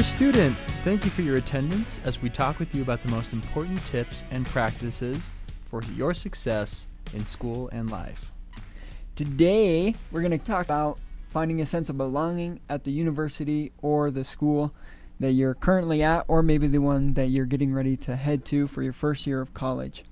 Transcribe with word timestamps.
Dear 0.00 0.04
student, 0.06 0.56
thank 0.82 1.04
you 1.04 1.10
for 1.10 1.20
your 1.20 1.36
attendance 1.36 2.00
as 2.06 2.22
we 2.22 2.30
talk 2.30 2.58
with 2.58 2.74
you 2.74 2.80
about 2.80 3.02
the 3.02 3.10
most 3.10 3.34
important 3.34 3.84
tips 3.84 4.24
and 4.30 4.46
practices 4.46 5.30
for 5.62 5.82
your 5.94 6.14
success 6.14 6.88
in 7.12 7.22
school 7.22 7.68
and 7.70 7.90
life. 7.90 8.32
Today, 9.14 9.94
we're 10.10 10.22
going 10.22 10.30
to 10.30 10.38
talk 10.38 10.64
about 10.64 10.98
finding 11.28 11.60
a 11.60 11.66
sense 11.66 11.90
of 11.90 11.98
belonging 11.98 12.60
at 12.70 12.84
the 12.84 12.90
university 12.90 13.72
or 13.82 14.10
the 14.10 14.24
school 14.24 14.72
that 15.20 15.32
you're 15.32 15.52
currently 15.52 16.02
at, 16.02 16.24
or 16.28 16.42
maybe 16.42 16.66
the 16.66 16.78
one 16.78 17.12
that 17.12 17.26
you're 17.26 17.44
getting 17.44 17.74
ready 17.74 17.94
to 17.98 18.16
head 18.16 18.46
to 18.46 18.66
for 18.66 18.82
your 18.82 18.94
first 18.94 19.26
year 19.26 19.42
of 19.42 19.52
college. 19.52 20.02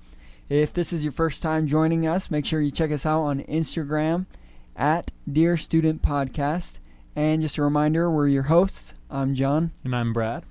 If 0.49 0.71
this 0.71 0.93
is 0.93 1.03
your 1.03 1.13
first 1.13 1.41
time 1.41 1.65
joining 1.65 2.05
us, 2.05 2.29
make 2.29 2.45
sure 2.45 2.61
you 2.61 2.69
check 2.69 2.91
us 2.91 3.07
out 3.07 3.23
on 3.23 3.41
Instagram 3.45 4.27
at 4.75 5.11
Dear 5.27 5.57
Student 5.57 6.03
Podcast. 6.03 6.77
And 7.19 7.41
just 7.41 7.57
a 7.57 7.61
reminder, 7.63 8.09
we're 8.09 8.29
your 8.29 8.43
hosts. 8.43 8.93
I'm 9.11 9.33
John, 9.35 9.73
And 9.83 9.93
I'm 9.93 10.13
Brad. 10.13 10.45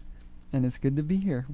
and 0.53 0.67
it's 0.67 0.77
good 0.77 0.97
to 0.97 1.03
be 1.03 1.17
here. 1.17 1.47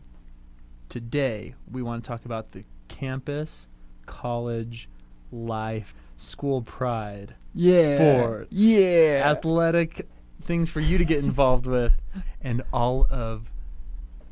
Today, 0.88 1.54
we 1.70 1.82
want 1.82 2.02
to 2.02 2.08
talk 2.08 2.24
about 2.24 2.50
the 2.50 2.64
campus, 2.88 3.68
college, 4.06 4.88
life, 5.30 5.94
school 6.16 6.62
pride, 6.62 7.36
Yeah. 7.54 7.94
Sports. 7.94 8.48
Yeah. 8.50 9.22
athletic 9.24 10.08
things 10.42 10.68
for 10.68 10.80
you 10.80 10.98
to 10.98 11.04
get 11.04 11.22
involved 11.22 11.68
with, 11.68 11.92
and 12.42 12.62
all 12.72 13.06
of 13.08 13.52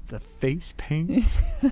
the 0.09 0.19
face 0.19 0.75
paint 0.77 1.25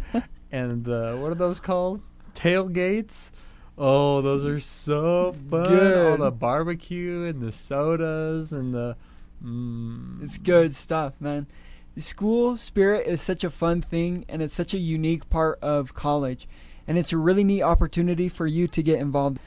and 0.53 0.85
the 0.85 1.19
what 1.21 1.33
are 1.33 1.35
those 1.35 1.59
called? 1.59 2.01
Tailgates. 2.35 3.33
Oh, 3.83 4.20
those 4.20 4.45
are 4.45 4.61
so 4.61 5.33
fun! 5.48 5.61
All 5.62 5.66
Good. 5.69 6.21
the 6.21 6.30
barbecue 6.30 7.24
and 7.24 7.41
the 7.41 7.51
sodas 7.51 8.52
and 8.52 8.74
the. 8.74 8.95
Mm, 9.43 10.23
It's 10.23 10.37
good 10.37 10.74
stuff, 10.74 11.18
man. 11.18 11.46
The 11.95 12.02
school 12.02 12.57
spirit 12.57 13.07
is 13.07 13.23
such 13.23 13.43
a 13.43 13.49
fun 13.51 13.80
thing, 13.80 14.27
and 14.29 14.43
it's 14.43 14.52
such 14.52 14.74
a 14.74 14.79
unique 14.79 15.30
part 15.30 15.59
of 15.63 15.95
college. 15.95 16.46
And 16.87 16.99
it's 16.99 17.13
a 17.13 17.16
really 17.16 17.43
neat 17.43 17.63
opportunity 17.63 18.29
for 18.29 18.46
you 18.46 18.66
to 18.68 18.82
get 18.82 19.01
involved. 19.01 19.38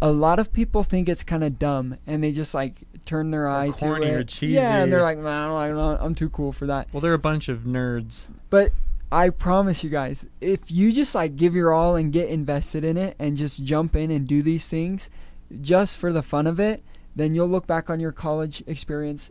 A 0.00 0.12
lot 0.12 0.38
of 0.38 0.52
people 0.52 0.82
think 0.82 1.08
it's 1.08 1.24
kind 1.24 1.42
of 1.42 1.58
dumb, 1.58 1.96
and 2.06 2.22
they 2.22 2.30
just 2.30 2.54
like 2.54 2.74
turn 3.04 3.32
their 3.32 3.48
eye 3.48 3.70
corny 3.70 4.06
to 4.06 4.12
it. 4.12 4.14
or 4.14 4.22
cheesy. 4.22 4.54
Yeah, 4.54 4.76
and 4.82 4.92
they're 4.92 5.02
like, 5.02 5.18
"Man, 5.18 5.50
I'm, 5.50 5.76
I'm 5.78 6.14
too 6.14 6.30
cool 6.30 6.52
for 6.52 6.66
that." 6.66 6.88
Well, 6.92 7.00
they're 7.00 7.12
a 7.12 7.18
bunch 7.18 7.48
of 7.48 7.60
nerds. 7.60 8.28
But 8.50 8.70
I 9.12 9.30
promise 9.30 9.82
you 9.82 9.90
guys, 9.90 10.26
if 10.40 10.70
you 10.70 10.92
just 10.92 11.14
like 11.14 11.36
give 11.36 11.54
your 11.54 11.72
all 11.72 11.96
and 11.96 12.12
get 12.12 12.28
invested 12.28 12.84
in 12.84 12.96
it, 12.96 13.16
and 13.18 13.36
just 13.36 13.64
jump 13.64 13.96
in 13.96 14.10
and 14.10 14.26
do 14.26 14.42
these 14.42 14.68
things, 14.68 15.10
just 15.60 15.98
for 15.98 16.12
the 16.12 16.22
fun 16.22 16.46
of 16.46 16.60
it, 16.60 16.84
then 17.16 17.34
you'll 17.34 17.48
look 17.48 17.66
back 17.66 17.90
on 17.90 17.98
your 17.98 18.12
college 18.12 18.62
experience 18.66 19.30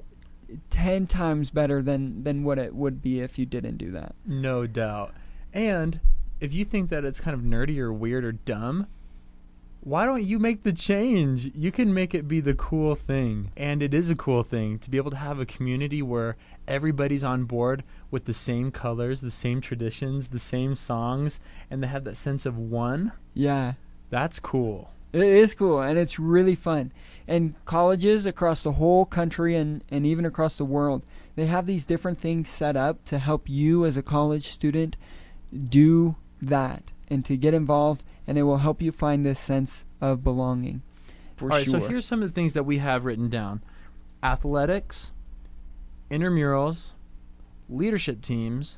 ten 0.69 1.07
times 1.07 1.49
better 1.49 1.81
than 1.81 2.23
than 2.23 2.43
what 2.43 2.59
it 2.59 2.75
would 2.75 3.01
be 3.01 3.21
if 3.21 3.39
you 3.39 3.45
didn't 3.45 3.77
do 3.77 3.91
that. 3.91 4.15
No 4.25 4.67
doubt. 4.67 5.13
And 5.53 5.99
if 6.39 6.53
you 6.53 6.65
think 6.65 6.89
that 6.89 7.05
it's 7.05 7.21
kind 7.21 7.33
of 7.33 7.41
nerdy 7.41 7.77
or 7.77 7.93
weird 7.93 8.25
or 8.25 8.33
dumb, 8.33 8.87
why 9.81 10.05
don't 10.05 10.23
you 10.23 10.39
make 10.39 10.63
the 10.63 10.73
change? 10.73 11.51
You 11.55 11.71
can 11.71 11.93
make 11.93 12.13
it 12.13 12.27
be 12.27 12.41
the 12.41 12.53
cool 12.53 12.95
thing. 12.95 13.51
And 13.55 13.81
it 13.81 13.93
is 13.93 14.09
a 14.09 14.15
cool 14.15 14.43
thing 14.43 14.77
to 14.79 14.89
be 14.89 14.97
able 14.97 15.11
to 15.11 15.17
have 15.17 15.39
a 15.39 15.45
community 15.45 16.01
where 16.01 16.35
everybody's 16.67 17.23
on 17.23 17.45
board 17.45 17.83
with 18.11 18.25
the 18.25 18.33
same 18.33 18.71
colors, 18.71 19.21
the 19.21 19.31
same 19.31 19.61
traditions, 19.61 20.27
the 20.29 20.39
same 20.39 20.75
songs, 20.75 21.39
and 21.71 21.81
they 21.81 21.87
have 21.87 22.03
that 22.03 22.17
sense 22.17 22.45
of 22.45 22.57
one. 22.57 23.13
Yeah, 23.33 23.73
That's 24.09 24.39
cool. 24.39 24.91
it 25.13 25.21
is 25.23 25.55
cool 25.55 25.81
and 25.81 25.97
it's 25.97 26.19
really 26.19 26.55
fun. 26.55 26.91
And 27.27 27.53
colleges 27.65 28.25
across 28.25 28.63
the 28.63 28.73
whole 28.73 29.05
country 29.05 29.55
and 29.55 29.83
and 29.89 30.05
even 30.05 30.25
across 30.25 30.57
the 30.57 30.65
world, 30.65 31.03
they 31.35 31.45
have 31.45 31.65
these 31.65 31.85
different 31.85 32.17
things 32.17 32.49
set 32.49 32.75
up 32.75 33.03
to 33.05 33.17
help 33.17 33.47
you 33.49 33.85
as 33.85 33.95
a 33.97 34.03
college 34.03 34.47
student 34.47 34.97
do 35.57 36.15
that 36.41 36.91
and 37.09 37.23
to 37.25 37.37
get 37.37 37.53
involved 37.53 38.03
and 38.29 38.37
it 38.37 38.43
will 38.43 38.57
help 38.57 38.79
you 38.79 38.91
find 38.91 39.25
this 39.25 39.39
sense 39.39 39.87
of 39.99 40.23
belonging. 40.23 40.83
For 41.35 41.45
All 41.45 41.57
right, 41.57 41.65
sure. 41.65 41.81
so 41.81 41.87
here's 41.87 42.05
some 42.05 42.21
of 42.21 42.29
the 42.29 42.33
things 42.33 42.53
that 42.53 42.63
we 42.63 42.77
have 42.77 43.03
written 43.03 43.27
down 43.27 43.63
athletics, 44.21 45.11
intramurals, 46.11 46.93
leadership 47.67 48.21
teams, 48.21 48.77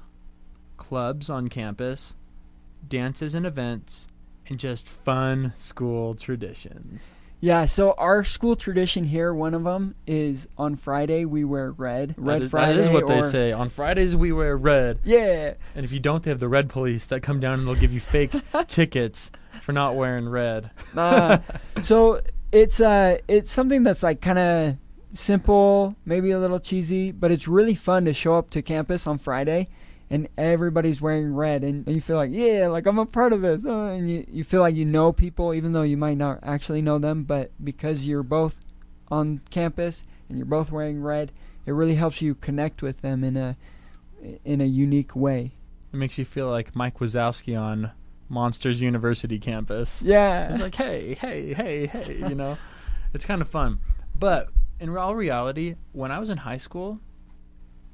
clubs 0.77 1.29
on 1.29 1.49
campus, 1.49 2.15
dances 2.87 3.35
and 3.35 3.45
events, 3.45 4.07
and 4.47 4.57
just 4.57 4.87
fun 4.87 5.51
school 5.57 6.13
traditions. 6.13 7.11
Yeah, 7.43 7.65
so 7.65 7.93
our 7.97 8.23
school 8.23 8.55
tradition 8.55 9.03
here, 9.03 9.33
one 9.33 9.55
of 9.55 9.63
them 9.63 9.95
is 10.05 10.47
on 10.59 10.75
Friday 10.75 11.25
we 11.25 11.43
wear 11.43 11.71
red. 11.71 12.13
Red 12.15 12.41
that 12.41 12.45
is, 12.45 12.51
Friday. 12.51 12.73
That 12.75 12.79
is 12.81 12.89
what 12.89 13.07
they 13.07 13.21
say. 13.23 13.51
On 13.51 13.67
Fridays, 13.67 14.15
we 14.15 14.31
wear 14.31 14.55
red. 14.55 14.99
Yeah. 15.03 15.55
And 15.75 15.83
if 15.83 15.91
you 15.91 15.99
don't, 15.99 16.21
they 16.21 16.29
have 16.29 16.39
the 16.39 16.47
red 16.47 16.69
police 16.69 17.07
that 17.07 17.21
come 17.21 17.39
down 17.39 17.55
and 17.55 17.67
they'll 17.67 17.73
give 17.73 17.93
you 17.93 17.99
fake 17.99 18.31
tickets 18.67 19.31
for 19.59 19.73
not 19.73 19.95
wearing 19.95 20.29
red. 20.29 20.69
Uh, 20.95 21.39
so 21.81 22.21
it's 22.51 22.79
uh 22.79 23.17
it's 23.27 23.51
something 23.51 23.83
that's 23.83 24.03
like 24.03 24.21
kind 24.21 24.37
of 24.37 24.77
simple, 25.13 25.95
maybe 26.05 26.31
a 26.31 26.39
little 26.39 26.59
cheesy, 26.59 27.11
but 27.11 27.31
it's 27.31 27.47
really 27.47 27.75
fun 27.75 28.05
to 28.05 28.13
show 28.13 28.35
up 28.35 28.51
to 28.51 28.61
campus 28.61 29.07
on 29.07 29.17
Friday 29.17 29.67
and 30.11 30.27
everybody's 30.37 31.01
wearing 31.01 31.33
red 31.33 31.63
and, 31.63 31.87
and 31.87 31.95
you 31.95 32.01
feel 32.01 32.17
like 32.17 32.29
yeah 32.31 32.67
like 32.67 32.85
i'm 32.85 32.99
a 32.99 33.05
part 33.05 33.33
of 33.33 33.41
this 33.41 33.65
uh, 33.65 33.85
and 33.95 34.11
you, 34.11 34.25
you 34.29 34.43
feel 34.43 34.59
like 34.61 34.75
you 34.75 34.85
know 34.85 35.11
people 35.13 35.53
even 35.53 35.71
though 35.71 35.81
you 35.81 35.97
might 35.97 36.17
not 36.17 36.37
actually 36.43 36.81
know 36.81 36.99
them 36.99 37.23
but 37.23 37.49
because 37.63 38.07
you're 38.07 38.21
both 38.23 38.59
on 39.09 39.39
campus 39.49 40.05
and 40.29 40.37
you're 40.37 40.45
both 40.45 40.71
wearing 40.71 41.01
red 41.01 41.31
it 41.65 41.71
really 41.71 41.95
helps 41.95 42.21
you 42.21 42.35
connect 42.35 42.81
with 42.83 43.01
them 43.01 43.23
in 43.23 43.35
a 43.37 43.55
in 44.45 44.61
a 44.61 44.65
unique 44.65 45.15
way 45.15 45.51
It 45.93 45.97
makes 45.97 46.17
you 46.17 46.25
feel 46.25 46.49
like 46.49 46.75
Mike 46.75 46.99
Wazowski 46.99 47.59
on 47.59 47.91
Monsters 48.29 48.81
University 48.81 49.39
campus. 49.39 50.01
yeah 50.01 50.51
It's 50.51 50.61
like, 50.61 50.75
hey, 50.75 51.15
hey, 51.15 51.53
hey, 51.53 51.87
hey, 51.87 52.17
you 52.29 52.35
know? 52.35 52.57
It's 53.13 53.25
kind 53.25 53.41
of 53.41 53.49
fun. 53.49 53.79
But 54.17 54.47
in 54.79 54.95
all 54.95 55.15
reality, 55.15 55.75
when 55.91 56.11
I 56.11 56.19
was 56.19 56.29
in 56.29 56.37
high 56.37 56.55
school, 56.57 56.99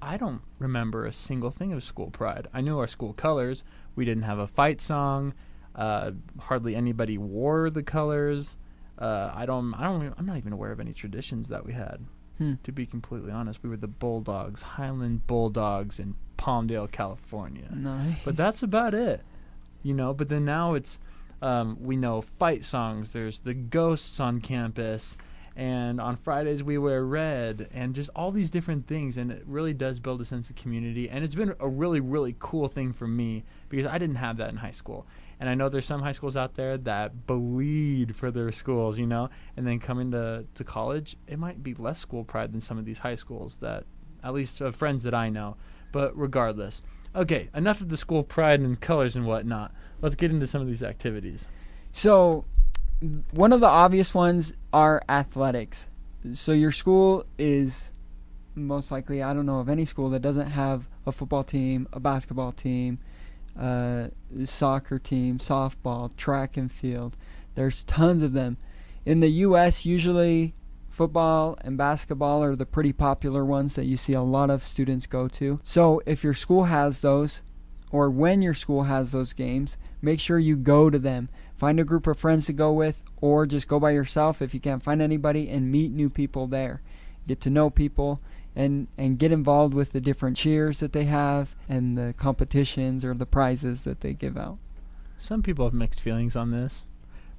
I 0.02 0.18
don't 0.18 0.42
remember 0.60 1.06
a 1.06 1.12
single 1.12 1.52
thing 1.52 1.74
of 1.74 1.84
school 1.84 2.10
pride. 2.12 2.48
I 2.54 2.62
knew 2.62 2.80
our 2.80 2.88
school 2.88 3.14
colors. 3.14 3.64
We 3.96 4.06
didn't 4.06 4.24
have 4.24 4.40
a 4.40 4.48
fight 4.48 4.82
song. 4.82 5.34
Uh, 5.76 6.12
hardly 6.40 6.76
anybody 6.76 7.18
wore 7.18 7.70
the 7.70 7.84
colors. 7.84 8.58
Uh, 8.98 9.32
I 9.34 9.46
don't. 9.46 9.74
I 9.76 9.84
don't. 9.84 10.14
I'm 10.18 10.26
not 10.26 10.38
even 10.38 10.54
aware 10.54 10.72
of 10.72 10.80
any 10.80 10.94
traditions 10.94 11.50
that 11.50 11.66
we 11.66 11.74
had. 11.74 12.06
Hmm. 12.38 12.54
To 12.64 12.72
be 12.72 12.86
completely 12.86 13.32
honest, 13.32 13.64
we 13.64 13.70
were 13.70 13.78
the 13.78 13.88
Bulldogs, 13.88 14.62
Highland 14.62 15.26
Bulldogs 15.28 16.00
in 16.00 16.16
Palmdale, 16.38 16.92
California. 16.92 17.70
nice 17.72 18.24
But 18.24 18.38
that's 18.38 18.62
about 18.62 18.94
it, 18.94 19.22
you 19.84 19.94
know. 19.94 20.14
But 20.14 20.30
then 20.30 20.46
now 20.46 20.74
it's 20.74 21.00
um, 21.42 21.78
we 21.80 21.96
know 21.96 22.22
fight 22.22 22.66
songs. 22.66 23.14
There's 23.14 23.40
the 23.40 23.54
ghosts 23.54 24.20
on 24.20 24.42
campus, 24.42 25.18
and 25.58 26.00
on 26.00 26.16
Fridays 26.16 26.64
we 26.64 26.78
wear 26.78 27.04
red, 27.04 27.68
and 27.74 27.94
just 27.94 28.10
all 28.16 28.32
these 28.32 28.50
different 28.50 28.88
things. 28.88 29.18
And 29.18 29.32
it 29.32 29.44
really 29.46 29.74
does 29.74 30.00
build 30.00 30.22
a 30.22 30.26
sense 30.26 30.50
of 30.50 30.56
community. 30.56 31.10
And 31.10 31.26
it's 31.26 31.36
been 31.36 31.54
a 31.60 31.68
really, 31.68 32.00
really 32.00 32.36
cool 32.38 32.70
thing 32.70 32.94
for 32.94 33.08
me 33.08 33.44
because 33.68 33.88
I 33.88 33.98
didn't 33.98 34.18
have 34.18 34.38
that 34.38 34.50
in 34.50 34.58
high 34.58 34.72
school. 34.72 35.06
And 35.40 35.50
I 35.50 35.56
know 35.56 35.68
there's 35.68 35.86
some 35.86 36.02
high 36.02 36.14
schools 36.14 36.38
out 36.38 36.54
there 36.54 36.78
that 36.78 37.28
bleed 37.28 38.16
for 38.16 38.32
their 38.32 38.52
schools, 38.52 38.98
you 38.98 39.08
know. 39.08 39.30
And 39.58 39.68
then 39.68 39.80
coming 39.80 40.12
to 40.12 40.46
to 40.54 40.64
college, 40.64 41.18
it 41.28 41.40
might 41.40 41.62
be 41.62 41.74
less 41.74 42.00
school 42.00 42.24
pride 42.24 42.54
than 42.54 42.62
some 42.62 42.78
of 42.78 42.86
these 42.86 43.00
high 43.00 43.16
schools 43.16 43.58
that, 43.58 43.84
at 44.24 44.34
least 44.34 44.62
uh, 44.62 44.72
friends 44.72 45.04
that 45.04 45.14
I 45.14 45.30
know. 45.30 45.58
But 45.92 46.16
regardless, 46.18 46.84
Okay, 47.16 47.50
enough 47.56 47.82
of 47.82 47.90
the 47.90 47.98
school 47.98 48.22
pride 48.22 48.60
and 48.60 48.80
colors 48.80 49.16
and 49.16 49.26
whatnot. 49.26 49.74
Let's 50.02 50.16
get 50.16 50.30
into 50.30 50.46
some 50.46 50.62
of 50.62 50.68
these 50.68 50.84
activities. 50.84 51.48
So, 51.92 52.46
one 53.32 53.54
of 53.54 53.62
the 53.62 53.68
obvious 53.68 54.14
ones 54.14 54.54
are 54.74 55.04
athletics. 55.08 55.90
So, 56.34 56.52
your 56.52 56.72
school 56.72 57.26
is 57.38 57.92
most 58.56 58.92
likely, 58.92 59.22
I 59.22 59.34
don't 59.34 59.46
know 59.46 59.60
of 59.60 59.70
any 59.70 59.86
school 59.86 60.10
that 60.10 60.22
doesn't 60.22 60.50
have 60.50 60.90
a 61.06 61.12
football 61.12 61.44
team, 61.44 61.88
a 61.94 62.00
basketball 62.00 62.52
team, 62.52 63.00
uh, 63.58 64.08
soccer 64.44 65.00
team, 65.00 65.38
softball, 65.38 66.16
track 66.16 66.58
and 66.58 66.72
field. 66.72 67.18
There's 67.56 67.84
tons 67.84 68.24
of 68.24 68.34
them. 68.34 68.58
In 69.06 69.20
the 69.20 69.30
U.S., 69.30 69.86
usually 69.86 70.54
football 70.90 71.58
and 71.62 71.78
basketball 71.78 72.44
are 72.44 72.56
the 72.56 72.66
pretty 72.66 72.94
popular 72.94 73.46
ones 73.46 73.76
that 73.76 73.86
you 73.86 73.96
see 73.96 74.14
a 74.14 74.22
lot 74.22 74.50
of 74.50 74.64
students 74.64 75.06
go 75.06 75.28
to. 75.30 75.60
So, 75.64 76.02
if 76.06 76.24
your 76.24 76.34
school 76.34 76.66
has 76.66 77.02
those, 77.02 77.44
or 77.92 78.10
when 78.10 78.42
your 78.42 78.54
school 78.54 78.84
has 78.84 79.12
those 79.12 79.34
games, 79.34 79.78
make 80.02 80.20
sure 80.20 80.40
you 80.40 80.58
go 80.58 80.90
to 80.90 81.00
them. 81.00 81.30
Find 81.58 81.80
a 81.80 81.84
group 81.84 82.06
of 82.06 82.20
friends 82.20 82.46
to 82.46 82.54
go 82.54 82.72
with, 82.72 83.04
or 83.20 83.48
just 83.48 83.68
go 83.68 83.80
by 83.80 83.92
yourself 83.92 84.44
if 84.44 84.54
you 84.54 84.60
can't 84.60 84.84
find 84.84 85.02
anybody 85.02 85.50
and 85.50 85.72
meet 85.72 85.92
new 85.92 86.08
people 86.08 86.46
there. 86.46 86.82
Get 87.28 87.42
to 87.42 87.50
know 87.50 87.72
people 87.72 88.22
and, 88.56 88.88
and 88.96 89.18
get 89.18 89.32
involved 89.32 89.74
with 89.74 89.92
the 89.92 90.00
different 90.00 90.38
cheers 90.38 90.80
that 90.82 90.94
they 90.94 91.06
have 91.06 91.56
and 91.68 91.98
the 91.98 92.14
competitions 92.14 93.04
or 93.04 93.16
the 93.16 93.26
prizes 93.26 93.86
that 93.86 94.02
they 94.02 94.14
give 94.14 94.38
out. 94.38 94.60
Some 95.18 95.42
people 95.42 95.66
have 95.66 95.74
mixed 95.74 96.00
feelings 96.00 96.36
on 96.36 96.52
this, 96.52 96.86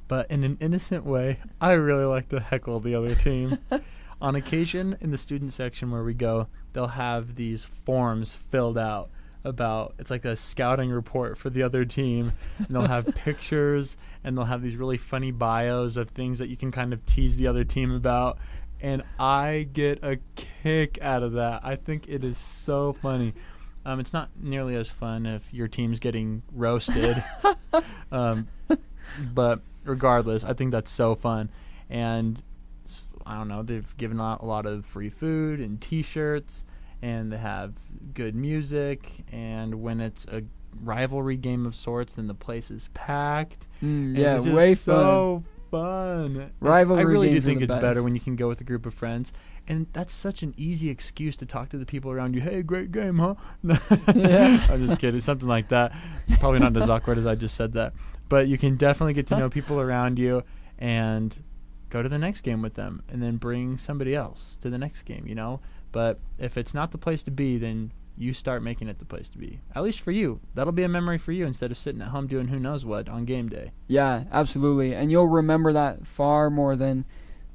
but 0.09 0.29
in 0.29 0.43
an 0.43 0.59
innocent 0.61 1.05
way, 1.05 1.39
I 1.61 1.73
really 1.75 2.05
like 2.05 2.29
to 2.31 2.41
heckle 2.41 2.81
the 2.81 2.97
other 2.97 3.15
team. 3.15 3.59
on 4.21 4.35
occasion 4.35 4.97
in 5.01 5.13
the 5.13 5.19
student 5.19 5.53
section 5.53 5.93
where 5.93 6.03
we 6.03 6.15
go, 6.15 6.49
they'll 6.73 6.89
have 6.89 7.37
these 7.37 7.65
forms 7.65 8.35
filled 8.35 8.77
out 8.77 9.11
about 9.49 9.95
it's 9.99 10.11
like 10.11 10.25
a 10.25 10.37
scouting 10.37 10.91
report 10.91 11.37
for 11.37 11.51
the 11.51 11.63
other 11.63 11.85
team 11.85 12.33
and 12.59 12.69
they'll 12.69 12.83
have 12.87 13.15
pictures 13.15 13.97
and 14.23 14.37
they'll 14.37 14.45
have 14.45 14.63
these 14.63 14.77
really 14.77 14.97
funny 14.97 15.31
bios 15.31 15.97
of 15.97 16.11
things 16.11 16.39
that 16.39 16.49
you 16.49 16.57
can 16.57 16.71
kind 16.71 16.93
of 16.93 17.05
tease 17.07 17.37
the 17.37 17.47
other 17.47 17.65
team 17.65 17.91
about 17.91 18.39
and 18.81 19.03
I 19.19 19.69
get 19.73 20.05
a 20.05 20.19
kick 20.37 20.99
out 21.03 21.23
of 21.23 21.33
that. 21.33 21.63
I 21.65 21.77
think 21.77 22.09
it 22.09 22.23
is 22.23 22.39
so 22.39 22.93
funny. 22.93 23.35
Um, 23.85 24.01
it's 24.01 24.13
not 24.13 24.31
nearly 24.41 24.77
as 24.77 24.89
fun 24.89 25.27
if 25.27 25.53
your 25.53 25.69
team's 25.69 25.99
getting 25.99 26.43
roasted. 26.53 27.17
um, 28.13 28.47
but 29.35 29.61
regardless, 29.85 30.45
I 30.45 30.53
think 30.53 30.73
that's 30.73 30.91
so 30.91 31.15
fun. 31.15 31.51
And 31.91 32.41
I 33.27 33.37
don't 33.37 33.49
know, 33.49 33.63
they've 33.63 33.97
given 33.97 34.21
out 34.21 34.43
a 34.43 34.47
lot 34.47 34.67
of 34.67 34.85
free 34.85 35.11
food 35.11 35.61
and 35.61 35.81
T-shirts, 35.81 36.67
and 37.03 37.33
they 37.33 37.39
have 37.39 37.73
good 38.15 38.35
music. 38.35 39.09
And 39.33 39.83
when 39.83 40.01
it's 40.01 40.27
a 40.27 40.43
rivalry 40.83 41.37
game 41.37 41.67
of 41.67 41.75
sorts, 41.75 42.17
then 42.17 42.27
the 42.29 42.35
place 42.35 42.71
is 42.71 42.89
packed. 42.95 43.69
Mm, 43.83 44.09
and 44.09 44.19
yeah, 44.19 44.37
it's 44.37 44.47
way 44.47 44.75
fun. 44.75 44.77
so 44.77 45.43
fun. 45.71 46.37
It's- 46.37 46.51
Rivalry 46.61 47.01
I 47.01 47.05
really 47.05 47.31
do 47.31 47.41
think 47.41 47.63
it's 47.63 47.75
better 47.75 48.03
when 48.03 48.15
you 48.15 48.21
can 48.21 48.37
go 48.37 48.49
with 48.49 48.61
a 48.61 48.65
group 48.65 48.87
of 48.87 48.95
friends, 48.95 49.33
and 49.67 49.87
that's 49.93 50.13
such 50.13 50.43
an 50.43 50.55
easy 50.57 50.89
excuse 50.89 51.37
to 51.37 51.47
talk 51.47 51.69
to 51.71 51.79
the 51.79 51.87
people 51.87 52.11
around 52.11 52.35
you. 52.35 52.41
Hey, 52.41 52.63
great 52.63 52.91
game, 52.93 53.19
huh? 53.19 53.35
Yeah. 54.15 54.67
I'm 54.71 54.87
just 54.87 54.99
kidding. 54.99 55.21
Something 55.21 55.49
like 55.49 55.69
that. 55.69 55.95
Probably 56.41 56.59
not 56.61 56.77
as 56.77 56.89
awkward 56.89 57.19
as 57.19 57.27
I 57.27 57.35
just 57.35 57.55
said 57.55 57.73
that, 57.75 57.93
but 58.29 58.49
you 58.49 58.57
can 58.59 58.77
definitely 58.77 59.15
get 59.15 59.27
to 59.29 59.39
know 59.39 59.51
people 59.51 59.81
around 59.81 60.19
you 60.19 60.43
and 60.79 61.37
go 61.91 62.03
to 62.03 62.09
the 62.09 62.19
next 62.19 62.43
game 62.43 62.61
with 62.63 62.75
them, 62.75 63.03
and 63.09 63.23
then 63.23 63.37
bring 63.37 63.79
somebody 63.79 64.15
else 64.15 64.57
to 64.59 64.69
the 64.71 64.79
next 64.79 65.03
game. 65.05 65.25
You 65.27 65.35
know, 65.35 65.61
but 65.93 66.19
if 66.39 66.57
it's 66.57 66.75
not 66.75 66.91
the 66.91 66.99
place 66.99 67.23
to 67.25 67.31
be, 67.31 67.59
then 67.59 67.93
you 68.17 68.33
start 68.33 68.63
making 68.63 68.89
it 68.89 68.99
the 68.99 69.05
place 69.05 69.29
to 69.31 69.39
be. 69.39 69.61
At 69.75 69.83
least 69.83 70.01
for 70.01 70.11
you, 70.11 70.41
that'll 70.55 70.73
be 70.73 70.83
a 70.83 70.89
memory 70.89 71.19
for 71.19 71.33
you 71.33 71.47
instead 71.47 71.71
of 71.71 71.77
sitting 71.77 72.03
at 72.03 72.09
home 72.09 72.27
doing 72.27 72.49
who 72.49 72.59
knows 72.59 72.85
what 72.85 73.09
on 73.09 73.25
game 73.25 73.49
day. 73.49 73.71
Yeah, 73.87 74.25
absolutely. 74.33 74.95
And 74.95 75.11
you'll 75.11 75.29
remember 75.29 75.73
that 75.73 76.07
far 76.07 76.51
more 76.51 76.77
than 76.77 77.05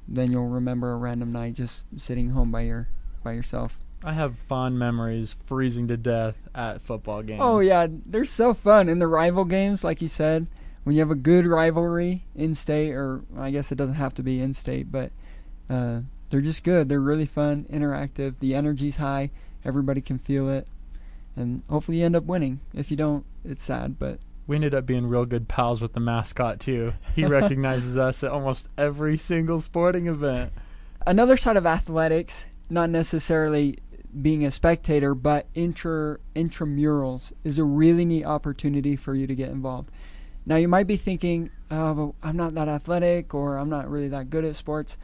than 0.06 0.30
you'll 0.30 0.48
remember 0.48 0.92
a 0.92 0.96
random 0.96 1.32
night 1.32 1.54
just 1.54 1.86
sitting 1.98 2.30
home 2.30 2.50
by 2.50 2.62
your 2.62 2.88
by 3.22 3.32
yourself. 3.32 3.78
I 4.04 4.12
have 4.12 4.36
fond 4.36 4.78
memories 4.78 5.34
freezing 5.46 5.88
to 5.88 5.96
death 5.96 6.48
at 6.54 6.82
football 6.82 7.22
games. 7.22 7.40
Oh 7.42 7.60
yeah, 7.60 7.86
they're 7.90 8.24
so 8.24 8.52
fun. 8.52 8.88
In 8.88 8.98
the 8.98 9.06
rival 9.06 9.44
games, 9.44 9.82
like 9.82 10.02
you 10.02 10.08
said, 10.08 10.46
when 10.82 10.94
you 10.94 11.00
have 11.00 11.10
a 11.10 11.16
good 11.16 11.46
rivalry 11.46 12.24
in 12.34 12.54
state 12.54 12.92
or 12.92 13.22
I 13.36 13.50
guess 13.50 13.72
it 13.72 13.76
doesn't 13.76 13.96
have 13.96 14.14
to 14.14 14.22
be 14.22 14.40
in 14.40 14.52
state, 14.52 14.92
but 14.92 15.10
uh, 15.70 16.00
they're 16.34 16.40
just 16.40 16.64
good. 16.64 16.88
They're 16.88 16.98
really 16.98 17.26
fun, 17.26 17.64
interactive. 17.70 18.40
The 18.40 18.56
energy's 18.56 18.96
high. 18.96 19.30
Everybody 19.64 20.00
can 20.00 20.18
feel 20.18 20.48
it. 20.48 20.66
And 21.36 21.62
hopefully 21.70 21.98
you 21.98 22.04
end 22.04 22.16
up 22.16 22.24
winning. 22.24 22.58
If 22.74 22.90
you 22.90 22.96
don't, 22.96 23.24
it's 23.44 23.62
sad, 23.62 24.00
but 24.00 24.18
We 24.48 24.56
ended 24.56 24.74
up 24.74 24.84
being 24.84 25.06
real 25.06 25.26
good 25.26 25.46
pals 25.46 25.80
with 25.80 25.92
the 25.92 26.00
mascot 26.00 26.58
too. 26.58 26.92
He 27.14 27.24
recognizes 27.38 27.96
us 27.96 28.24
at 28.24 28.32
almost 28.32 28.68
every 28.76 29.16
single 29.16 29.60
sporting 29.60 30.08
event. 30.08 30.52
another 31.06 31.36
side 31.36 31.56
of 31.56 31.66
athletics, 31.66 32.48
not 32.68 32.90
necessarily 32.90 33.78
being 34.20 34.44
a 34.44 34.50
spectator, 34.50 35.14
but 35.14 35.46
intra 35.54 36.18
intramurals 36.34 37.32
is 37.44 37.58
a 37.58 37.64
really 37.64 38.04
neat 38.04 38.26
opportunity 38.26 38.96
for 38.96 39.14
you 39.14 39.28
to 39.28 39.36
get 39.36 39.50
involved. 39.50 39.92
Now 40.46 40.56
you 40.56 40.66
might 40.66 40.88
be 40.88 40.96
thinking, 40.96 41.50
"Oh, 41.70 41.94
but 41.94 42.28
I'm 42.28 42.36
not 42.36 42.54
that 42.54 42.66
athletic, 42.66 43.34
or 43.34 43.56
I'm 43.56 43.70
not 43.70 43.88
really 43.88 44.08
that 44.08 44.30
good 44.30 44.44
at 44.44 44.56
sports." 44.56 44.98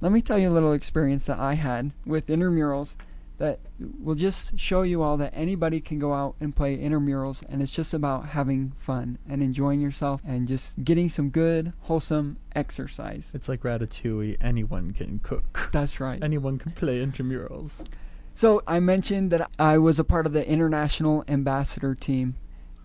Let 0.00 0.12
me 0.12 0.20
tell 0.20 0.38
you 0.38 0.50
a 0.50 0.52
little 0.52 0.72
experience 0.72 1.26
that 1.26 1.38
I 1.38 1.54
had 1.54 1.92
with 2.04 2.26
intramurals 2.26 2.96
that 3.38 3.60
will 4.02 4.14
just 4.14 4.58
show 4.58 4.82
you 4.82 5.02
all 5.02 5.16
that 5.16 5.32
anybody 5.34 5.80
can 5.80 5.98
go 5.98 6.12
out 6.12 6.36
and 6.40 6.54
play 6.54 6.76
intramurals, 6.78 7.44
and 7.48 7.62
it's 7.62 7.72
just 7.72 7.92
about 7.94 8.26
having 8.26 8.72
fun 8.76 9.18
and 9.28 9.42
enjoying 9.42 9.80
yourself 9.80 10.22
and 10.26 10.48
just 10.48 10.84
getting 10.84 11.08
some 11.08 11.30
good, 11.30 11.72
wholesome 11.82 12.36
exercise. 12.54 13.32
It's 13.34 13.48
like 13.48 13.60
Ratatouille. 13.60 14.36
Anyone 14.40 14.92
can 14.92 15.18
cook. 15.18 15.70
That's 15.72 15.98
right. 16.00 16.22
Anyone 16.22 16.58
can 16.58 16.72
play 16.72 17.04
intramurals. 17.04 17.86
So 18.34 18.62
I 18.66 18.80
mentioned 18.80 19.30
that 19.32 19.50
I 19.58 19.78
was 19.78 19.98
a 19.98 20.04
part 20.04 20.26
of 20.26 20.34
the 20.34 20.46
international 20.46 21.24
ambassador 21.26 21.94
team 21.94 22.36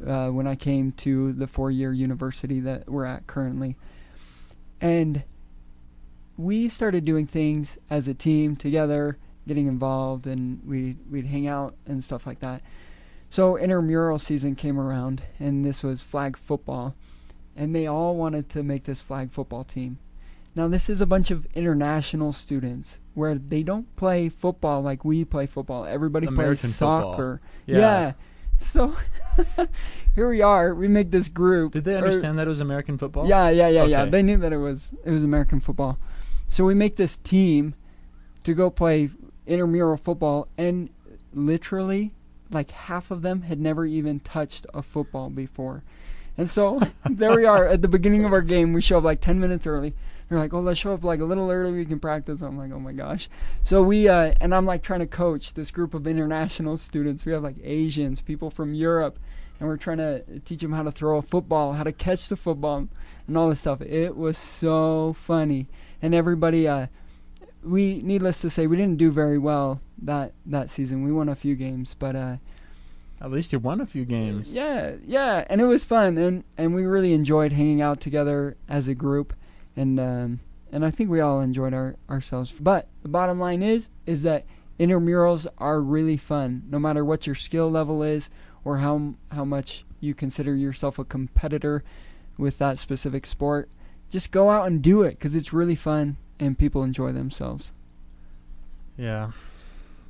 uh, 0.06 0.30
when 0.30 0.48
I 0.48 0.56
came 0.56 0.94
to 0.94 1.34
the 1.34 1.48
four-year 1.48 1.92
university 1.94 2.62
that 2.62 2.90
we're 2.90 3.06
at 3.06 3.28
currently, 3.28 3.76
and 4.80 5.24
we 6.38 6.70
started 6.70 7.06
doing 7.06 7.26
things 7.26 7.78
as 7.90 8.08
a 8.08 8.14
team 8.14 8.56
together, 8.56 9.18
getting 9.48 9.68
involved, 9.68 10.28
and 10.28 10.62
we 10.66 10.98
we'd 11.10 11.26
hang 11.26 11.48
out 11.48 11.76
and 11.86 12.04
stuff 12.04 12.26
like 12.26 12.40
that. 12.40 12.62
So 13.30 13.58
intramural 13.58 14.20
season 14.20 14.56
came 14.56 14.80
around, 14.80 15.22
and 15.40 15.64
this 15.64 15.84
was 15.84 16.02
flag 16.02 16.36
football, 16.38 16.96
and 17.56 17.76
they 17.76 17.88
all 17.88 18.16
wanted 18.16 18.50
to 18.50 18.64
make 18.64 18.84
this 18.84 19.02
flag 19.02 19.32
football 19.32 19.64
team. 19.64 20.00
Now 20.54 20.68
this 20.68 20.90
is 20.90 21.00
a 21.00 21.06
bunch 21.06 21.32
of 21.32 21.48
international 21.56 22.34
students 22.34 23.00
where 23.14 23.36
they 23.36 23.64
don't 23.64 23.94
play 23.96 24.28
football 24.28 24.82
like 24.82 25.06
we 25.06 25.24
play 25.24 25.46
football. 25.46 25.86
Everybody 25.86 26.28
American 26.28 26.58
plays 26.58 26.76
soccer. 26.76 27.40
Yeah. 27.66 27.78
Yeah. 27.78 28.14
So 28.58 28.96
here 30.16 30.30
we 30.30 30.42
are. 30.42 30.76
We 30.76 30.88
make 30.88 31.10
this 31.10 31.30
group. 31.30 31.72
Did 31.72 31.86
they 31.86 31.96
or- 31.96 32.00
understand 32.00 32.38
that 32.38 32.48
it 32.48 32.50
was 32.50 32.60
American 32.60 32.98
football? 32.98 33.28
yeah, 33.28 33.50
yeah, 33.50 33.70
yeah, 33.70 33.86
yeah. 33.86 34.06
They 34.06 34.22
knew 34.22 34.38
that 34.38 34.52
it 34.54 34.58
was 34.58 34.94
it 35.06 35.12
was 35.12 35.24
American 35.24 35.60
football. 35.62 35.98
So 36.52 36.66
we 36.66 36.74
make 36.74 36.98
this 36.98 37.16
team 37.16 37.76
to 38.44 38.54
go 38.54 38.70
play 38.70 39.08
intramural 39.48 39.96
football 39.96 40.50
and 40.58 40.90
literally 41.34 42.12
like 42.52 42.72
half 42.72 43.10
of 43.10 43.22
them 43.22 43.44
had 43.44 43.58
never 43.58 43.86
even 43.86 44.20
touched 44.20 44.68
a 44.74 44.82
football 44.82 45.30
before. 45.30 45.82
And 46.38 46.50
so 46.50 46.82
there 47.10 47.38
we 47.38 47.46
are 47.46 47.66
at 47.66 47.82
the 47.82 47.88
beginning 47.88 48.26
of 48.26 48.34
our 48.34 48.42
game. 48.42 48.74
We 48.74 48.82
show 48.82 48.98
up 48.98 49.06
like 49.06 49.22
10 49.22 49.40
minutes 49.40 49.66
early. 49.66 49.94
They're 50.28 50.40
like, 50.40 50.54
"Oh, 50.54 50.60
let's 50.60 50.78
show 50.78 50.94
up 50.94 51.06
like 51.06 51.22
a 51.22 51.26
little 51.26 51.50
early. 51.50 51.72
We 51.72 51.86
can 51.86 52.02
practice." 52.02 52.42
I'm 52.42 52.58
like, 52.58 52.72
"Oh 52.74 52.80
my 52.80 52.94
gosh!" 52.94 53.30
So 53.64 53.82
we 53.82 54.10
uh, 54.10 54.34
and 54.42 54.54
I'm 54.54 54.66
like 54.66 54.82
trying 54.82 55.02
to 55.02 55.08
coach 55.08 55.54
this 55.54 55.72
group 55.72 55.94
of 55.94 56.06
international 56.06 56.76
students. 56.76 57.26
We 57.26 57.32
have 57.32 57.44
like 57.44 57.58
Asians, 57.64 58.22
people 58.22 58.50
from 58.50 58.74
Europe, 58.74 59.20
and 59.62 59.70
we're 59.70 59.78
trying 59.78 60.00
to 60.00 60.24
teach 60.40 60.60
them 60.62 60.74
how 60.74 60.82
to 60.82 60.90
throw 60.90 61.18
a 61.18 61.22
football, 61.22 61.74
how 61.74 61.84
to 61.84 61.92
catch 61.92 62.30
the 62.30 62.36
football, 62.36 62.88
and 63.28 63.38
all 63.38 63.48
this 63.48 63.60
stuff. 63.60 63.80
It 63.82 64.18
was 64.18 64.36
so 64.36 65.14
funny, 65.14 65.68
and 66.02 66.16
everybody. 66.16 66.68
Uh, 66.68 66.88
we 67.64 68.02
needless 68.04 68.42
to 68.42 68.50
say, 68.50 68.66
we 68.66 68.76
didn't 68.76 68.98
do 68.98 69.12
very 69.12 69.38
well 69.38 69.82
that 70.02 70.34
that 70.48 70.72
season. 70.72 71.04
We 71.04 71.12
won 71.12 71.30
a 71.30 71.36
few 71.36 71.56
games, 71.56 71.94
but 71.94 72.16
uh, 72.16 72.38
At 73.22 73.30
least 73.30 73.54
you 73.54 73.60
won 73.60 73.80
a 73.82 73.86
few 73.86 74.04
games. 74.04 74.52
yeah, 74.52 74.96
yeah, 75.06 75.46
and 75.48 75.62
it 75.62 75.66
was 75.66 75.86
fun, 75.86 76.18
and 76.18 76.44
and 76.58 76.74
we 76.74 76.86
really 76.88 77.14
enjoyed 77.14 77.52
hanging 77.52 77.80
out 77.84 78.02
together 78.02 78.58
as 78.68 78.88
a 78.88 78.96
group, 78.96 79.32
and 79.78 80.00
um, 80.00 80.40
and 80.72 80.84
I 80.84 80.90
think 80.90 81.12
we 81.12 81.22
all 81.22 81.40
enjoyed 81.40 81.76
our 81.76 81.98
ourselves. 82.10 82.52
But 82.60 82.88
the 83.04 83.10
bottom 83.10 83.40
line 83.40 83.62
is 83.62 83.92
is 84.08 84.24
that 84.24 84.46
intramurals 84.80 85.46
are 85.60 85.80
really 85.80 86.18
fun, 86.18 86.64
no 86.68 86.80
matter 86.80 87.06
what 87.06 87.28
your 87.28 87.36
skill 87.36 87.70
level 87.70 88.02
is 88.02 88.32
or 88.64 88.78
how 88.78 89.14
how 89.32 89.46
much 89.46 89.86
you 90.00 90.14
consider 90.14 90.56
yourself 90.56 90.98
a 91.00 91.04
competitor 91.06 91.84
with 92.38 92.58
that 92.60 92.80
specific 92.80 93.26
sport. 93.26 93.70
Just 94.10 94.32
go 94.32 94.50
out 94.50 94.68
and 94.68 94.82
do 94.82 95.04
it 95.04 95.12
because 95.12 95.36
it's 95.36 95.54
really 95.54 95.76
fun 95.76 96.18
and 96.40 96.58
people 96.58 96.84
enjoy 96.84 97.12
themselves. 97.12 97.72
Yeah, 98.98 99.32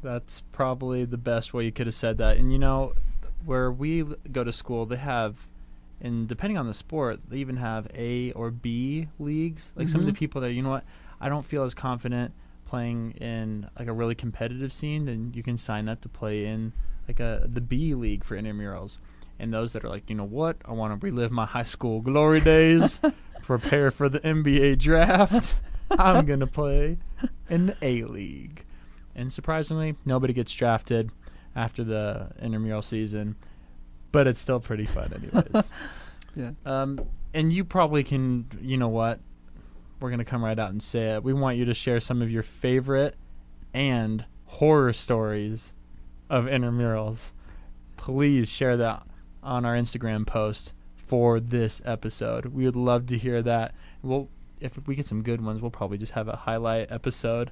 that's 0.01 0.41
probably 0.51 1.05
the 1.05 1.17
best 1.17 1.53
way 1.53 1.65
you 1.65 1.72
could 1.72 1.88
have 1.88 1.96
said 1.96 2.17
that. 2.17 2.38
And 2.38 2.51
you 2.51 2.60
know, 2.60 2.93
where 3.46 3.72
we 3.72 4.03
go 4.31 4.43
to 4.43 4.51
school, 4.51 4.86
they 4.86 4.98
have, 4.98 5.48
and 6.00 6.27
depending 6.27 6.58
on 6.58 6.67
the 6.67 6.74
sport, 6.74 7.20
they 7.29 7.38
even 7.38 7.58
have 7.58 7.88
A 7.96 8.31
or 8.34 8.50
B 8.51 9.08
leagues. 9.20 9.72
Like 9.75 9.88
some 9.88 10.01
of 10.01 10.08
the 10.08 10.13
Mhm. 10.13 10.17
people 10.17 10.41
there, 10.41 10.50
you 10.50 10.62
know 10.62 10.70
what? 10.70 10.86
I 11.20 11.29
don't 11.29 11.46
feel 11.46 11.63
as 11.63 11.74
confident 11.74 12.34
playing 12.65 13.12
in 13.12 13.70
like 13.77 13.88
a 13.88 13.93
really 13.93 14.15
competitive 14.15 14.72
scene. 14.74 15.05
Then 15.05 15.31
you 15.36 15.43
can 15.43 15.58
sign 15.58 15.88
up 15.89 16.01
to 16.01 16.10
play 16.10 16.46
in 16.46 16.74
like 17.12 17.20
a 17.20 17.46
the 17.48 17.62
B 17.62 17.94
league 17.94 18.24
for 18.24 18.38
intramurals. 18.38 18.98
And 19.39 19.53
those 19.53 19.74
that 19.74 19.84
are 19.84 19.89
like, 19.89 20.10
you 20.10 20.15
know 20.15 20.24
what? 20.24 20.58
I 20.65 20.72
want 20.72 21.00
to 21.00 21.06
relive 21.06 21.32
my 21.32 21.46
high 21.46 21.63
school 21.63 22.00
glory 22.00 22.41
days, 22.41 23.00
prepare 23.41 23.89
for 23.89 24.08
the 24.08 24.20
NBA 24.20 24.77
draft. 24.77 25.56
I'm 25.98 26.25
gonna 26.25 26.48
play 26.48 26.98
in 27.50 27.65
the 27.68 27.77
A 27.82 28.03
League. 28.03 28.65
And 29.15 29.32
surprisingly, 29.32 29.96
nobody 30.06 30.32
gets 30.32 30.53
drafted 30.53 31.12
after 31.56 31.84
the 31.84 32.30
intramural 32.41 32.82
season, 32.82 33.36
but 34.12 34.25
it's 34.25 34.39
still 34.39 34.60
pretty 34.60 34.86
fun, 34.86 35.12
anyways. 35.13 35.70
Yeah. 36.34 36.51
Um, 36.65 37.01
and 37.34 37.51
you 37.51 37.65
probably 37.65 38.06
can, 38.06 38.46
you 38.62 38.77
know 38.77 38.88
what? 38.88 39.20
We're 40.00 40.12
gonna 40.12 40.24
come 40.24 40.41
right 40.41 40.58
out 40.58 40.70
and 40.70 40.82
say 40.82 41.15
it. 41.15 41.25
We 41.25 41.34
want 41.34 41.58
you 41.58 41.65
to 41.65 41.74
share 41.74 42.00
some 42.00 42.22
of 42.22 42.32
your 42.32 42.41
favorite 42.41 43.18
and 43.74 44.24
horror 44.46 44.94
stories 44.94 45.75
of 46.32 46.46
intramurals. 46.46 47.34
Please 47.98 48.50
share 48.50 48.78
that 48.78 49.06
on 49.44 49.66
our 49.66 49.76
Instagram 49.76 50.26
post 50.26 50.74
for 50.96 51.42
this 51.42 51.82
episode. 51.84 52.46
We 52.46 52.64
would 52.64 52.78
love 52.78 53.06
to 53.08 53.18
hear 53.18 53.42
that. 53.42 53.76
We'll 54.02 54.30
if 54.62 54.88
we 54.88 54.96
get 54.96 55.08
some 55.08 55.24
good 55.24 55.44
ones, 55.44 55.62
we'll 55.62 55.72
probably 55.72 55.98
just 55.98 56.14
have 56.14 56.28
a 56.28 56.36
highlight 56.36 56.92
episode 56.92 57.52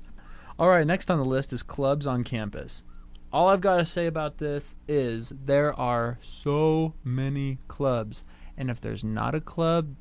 All 0.58 0.70
right, 0.70 0.88
next 0.88 1.10
on 1.12 1.18
the 1.20 1.26
list 1.26 1.52
is 1.52 1.62
clubs 1.64 2.08
on 2.08 2.24
campus. 2.24 2.84
All 3.34 3.50
I've 3.50 3.62
got 3.62 3.78
to 3.78 3.86
say 3.86 4.08
about 4.08 4.38
this 4.38 4.76
is 4.88 5.34
there 5.44 5.78
are 5.80 6.18
so 6.22 6.94
many 7.04 7.60
clubs. 7.68 8.24
And 8.58 8.70
if 8.70 8.80
there's 8.82 9.04
not 9.04 9.36
a 9.36 9.42
club 9.42 9.96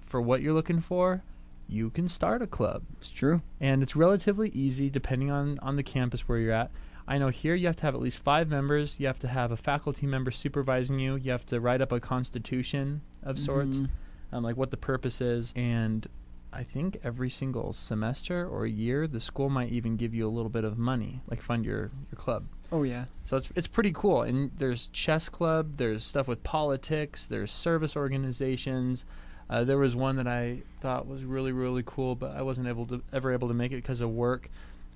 for 0.00 0.20
what 0.20 0.40
you're 0.40 0.54
looking 0.54 0.80
for, 0.80 1.22
you 1.68 1.90
can 1.90 2.08
start 2.08 2.42
a 2.42 2.46
club. 2.46 2.82
It's 2.96 3.10
true. 3.10 3.42
And 3.60 3.82
it's 3.82 3.94
relatively 3.94 4.50
easy 4.50 4.90
depending 4.90 5.30
on, 5.30 5.58
on 5.62 5.76
the 5.76 5.82
campus 5.82 6.28
where 6.28 6.38
you're 6.38 6.52
at. 6.52 6.70
I 7.10 7.18
know 7.18 7.28
here 7.28 7.54
you 7.56 7.66
have 7.66 7.76
to 7.76 7.82
have 7.86 7.94
at 7.94 8.00
least 8.00 8.22
five 8.22 8.48
members. 8.48 9.00
You 9.00 9.06
have 9.08 9.18
to 9.18 9.28
have 9.28 9.50
a 9.50 9.56
faculty 9.56 10.06
member 10.06 10.30
supervising 10.30 10.98
you. 11.00 11.16
You 11.16 11.32
have 11.32 11.44
to 11.46 11.60
write 11.60 11.80
up 11.82 11.90
a 11.92 11.98
constitution 12.00 13.02
of 13.22 13.38
sorts, 13.38 13.80
Mhm. 13.80 13.88
um, 14.32 14.44
like 14.44 14.56
what 14.56 14.70
the 14.70 14.76
purpose 14.76 15.20
is. 15.20 15.52
And 15.56 16.06
I 16.52 16.62
think 16.62 16.98
every 17.04 17.28
single 17.30 17.72
semester 17.72 18.46
or 18.46 18.64
year, 18.66 19.06
the 19.08 19.20
school 19.20 19.50
might 19.50 19.70
even 19.70 19.96
give 19.96 20.14
you 20.14 20.26
a 20.26 20.30
little 20.30 20.48
bit 20.50 20.64
of 20.64 20.78
money, 20.78 21.20
like 21.28 21.42
fund 21.42 21.64
your, 21.64 21.90
your 22.10 22.16
club. 22.16 22.44
Oh 22.72 22.84
yeah. 22.84 23.06
So 23.24 23.36
it's 23.36 23.50
it's 23.56 23.66
pretty 23.68 23.92
cool. 23.92 24.22
And 24.22 24.52
there's 24.56 24.88
chess 24.88 25.28
club. 25.28 25.76
There's 25.78 26.04
stuff 26.04 26.28
with 26.28 26.42
politics. 26.44 27.26
There's 27.26 27.50
service 27.50 27.96
organizations. 27.96 29.04
Uh, 29.48 29.64
there 29.64 29.78
was 29.78 29.96
one 29.96 30.14
that 30.14 30.28
I 30.28 30.62
thought 30.78 31.08
was 31.08 31.24
really 31.24 31.50
really 31.50 31.82
cool, 31.84 32.14
but 32.14 32.36
I 32.36 32.42
wasn't 32.42 32.68
able 32.68 32.86
to 32.86 33.02
ever 33.12 33.32
able 33.32 33.48
to 33.48 33.54
make 33.54 33.72
it 33.72 33.76
because 33.76 34.00
of 34.00 34.10
work. 34.10 34.48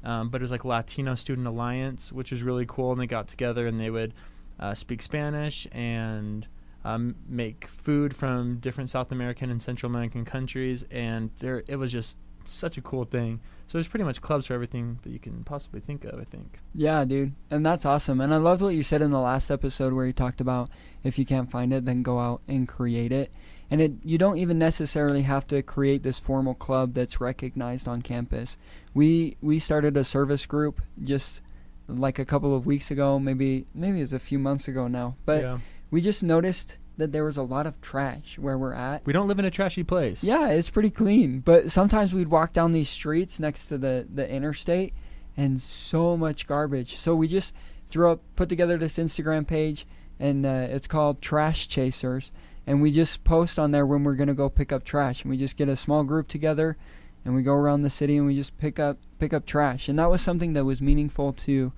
Um, 0.04 0.28
but 0.28 0.40
it 0.40 0.44
was 0.44 0.50
like 0.50 0.64
Latino 0.64 1.14
Student 1.14 1.46
Alliance, 1.46 2.12
which 2.12 2.30
was 2.30 2.42
really 2.42 2.66
cool. 2.66 2.92
And 2.92 3.00
they 3.00 3.06
got 3.06 3.26
together 3.26 3.66
and 3.66 3.78
they 3.78 3.90
would 3.90 4.12
uh, 4.60 4.74
speak 4.74 5.02
Spanish 5.02 5.66
and 5.72 6.46
um, 6.84 7.16
make 7.26 7.66
food 7.66 8.14
from 8.14 8.58
different 8.58 8.90
South 8.90 9.10
American 9.10 9.50
and 9.50 9.60
Central 9.60 9.90
American 9.90 10.24
countries. 10.24 10.84
And 10.90 11.30
there, 11.38 11.64
it 11.66 11.76
was 11.76 11.90
just 11.90 12.18
such 12.44 12.76
a 12.76 12.82
cool 12.82 13.04
thing. 13.04 13.40
So 13.66 13.78
there's 13.78 13.88
pretty 13.88 14.04
much 14.04 14.20
clubs 14.20 14.46
for 14.46 14.54
everything 14.54 14.98
that 15.02 15.10
you 15.10 15.18
can 15.18 15.42
possibly 15.44 15.80
think 15.80 16.04
of. 16.04 16.20
I 16.20 16.24
think. 16.24 16.58
Yeah, 16.74 17.04
dude. 17.04 17.32
And 17.50 17.64
that's 17.64 17.86
awesome. 17.86 18.20
And 18.20 18.34
I 18.34 18.36
loved 18.36 18.60
what 18.60 18.74
you 18.74 18.82
said 18.82 19.02
in 19.02 19.10
the 19.10 19.20
last 19.20 19.50
episode 19.50 19.92
where 19.92 20.06
you 20.06 20.12
talked 20.12 20.40
about 20.42 20.68
if 21.02 21.18
you 21.18 21.24
can't 21.24 21.50
find 21.50 21.72
it, 21.72 21.86
then 21.86 22.02
go 22.02 22.18
out 22.18 22.42
and 22.46 22.68
create 22.68 23.12
it. 23.12 23.32
And 23.74 23.80
it 23.80 23.92
you 24.04 24.18
don't 24.18 24.38
even 24.38 24.56
necessarily 24.56 25.22
have 25.22 25.48
to 25.48 25.60
create 25.60 26.04
this 26.04 26.20
formal 26.20 26.54
club 26.54 26.94
that's 26.94 27.20
recognized 27.20 27.88
on 27.88 28.02
campus. 28.02 28.56
We 28.94 29.36
we 29.42 29.58
started 29.58 29.96
a 29.96 30.04
service 30.04 30.46
group 30.46 30.80
just 31.02 31.42
like 31.88 32.20
a 32.20 32.24
couple 32.24 32.54
of 32.54 32.66
weeks 32.66 32.92
ago, 32.92 33.18
maybe 33.18 33.66
maybe 33.74 34.00
it's 34.00 34.12
a 34.12 34.20
few 34.20 34.38
months 34.38 34.68
ago 34.68 34.86
now. 34.86 35.16
But 35.26 35.42
yeah. 35.42 35.58
we 35.90 36.00
just 36.00 36.22
noticed 36.22 36.78
that 36.98 37.10
there 37.10 37.24
was 37.24 37.36
a 37.36 37.42
lot 37.42 37.66
of 37.66 37.80
trash 37.80 38.38
where 38.38 38.56
we're 38.56 38.74
at. 38.74 39.04
We 39.06 39.12
don't 39.12 39.26
live 39.26 39.40
in 39.40 39.44
a 39.44 39.50
trashy 39.50 39.82
place. 39.82 40.22
Yeah, 40.22 40.50
it's 40.50 40.70
pretty 40.70 40.90
clean. 40.90 41.40
But 41.40 41.72
sometimes 41.72 42.14
we'd 42.14 42.28
walk 42.28 42.52
down 42.52 42.70
these 42.70 42.88
streets 42.88 43.40
next 43.40 43.66
to 43.70 43.76
the, 43.78 44.06
the 44.08 44.30
interstate 44.30 44.94
and 45.36 45.60
so 45.60 46.16
much 46.16 46.46
garbage. 46.46 46.94
So 46.96 47.16
we 47.16 47.26
just 47.26 47.56
threw 47.88 48.12
up, 48.12 48.20
put 48.36 48.48
together 48.48 48.78
this 48.78 48.98
Instagram 48.98 49.48
page, 49.48 49.84
and 50.20 50.46
uh, 50.46 50.68
it's 50.70 50.86
called 50.86 51.20
Trash 51.20 51.66
Chasers. 51.66 52.30
And 52.66 52.80
we 52.80 52.90
just 52.90 53.24
post 53.24 53.58
on 53.58 53.70
there 53.70 53.86
when 53.86 54.04
we're 54.04 54.14
going 54.14 54.28
to 54.28 54.34
go 54.34 54.48
pick 54.48 54.72
up 54.72 54.84
trash. 54.84 55.22
And 55.22 55.30
we 55.30 55.36
just 55.36 55.56
get 55.56 55.68
a 55.68 55.76
small 55.76 56.04
group 56.04 56.28
together 56.28 56.76
and 57.24 57.34
we 57.34 57.42
go 57.42 57.54
around 57.54 57.82
the 57.82 57.90
city 57.90 58.16
and 58.16 58.26
we 58.26 58.34
just 58.34 58.58
pick 58.58 58.78
up 58.78 58.98
pick 59.18 59.32
up 59.32 59.46
trash. 59.46 59.88
And 59.88 59.98
that 59.98 60.10
was 60.10 60.20
something 60.20 60.52
that 60.54 60.64
was 60.64 60.80
meaningful 60.80 61.32
to 61.32 61.72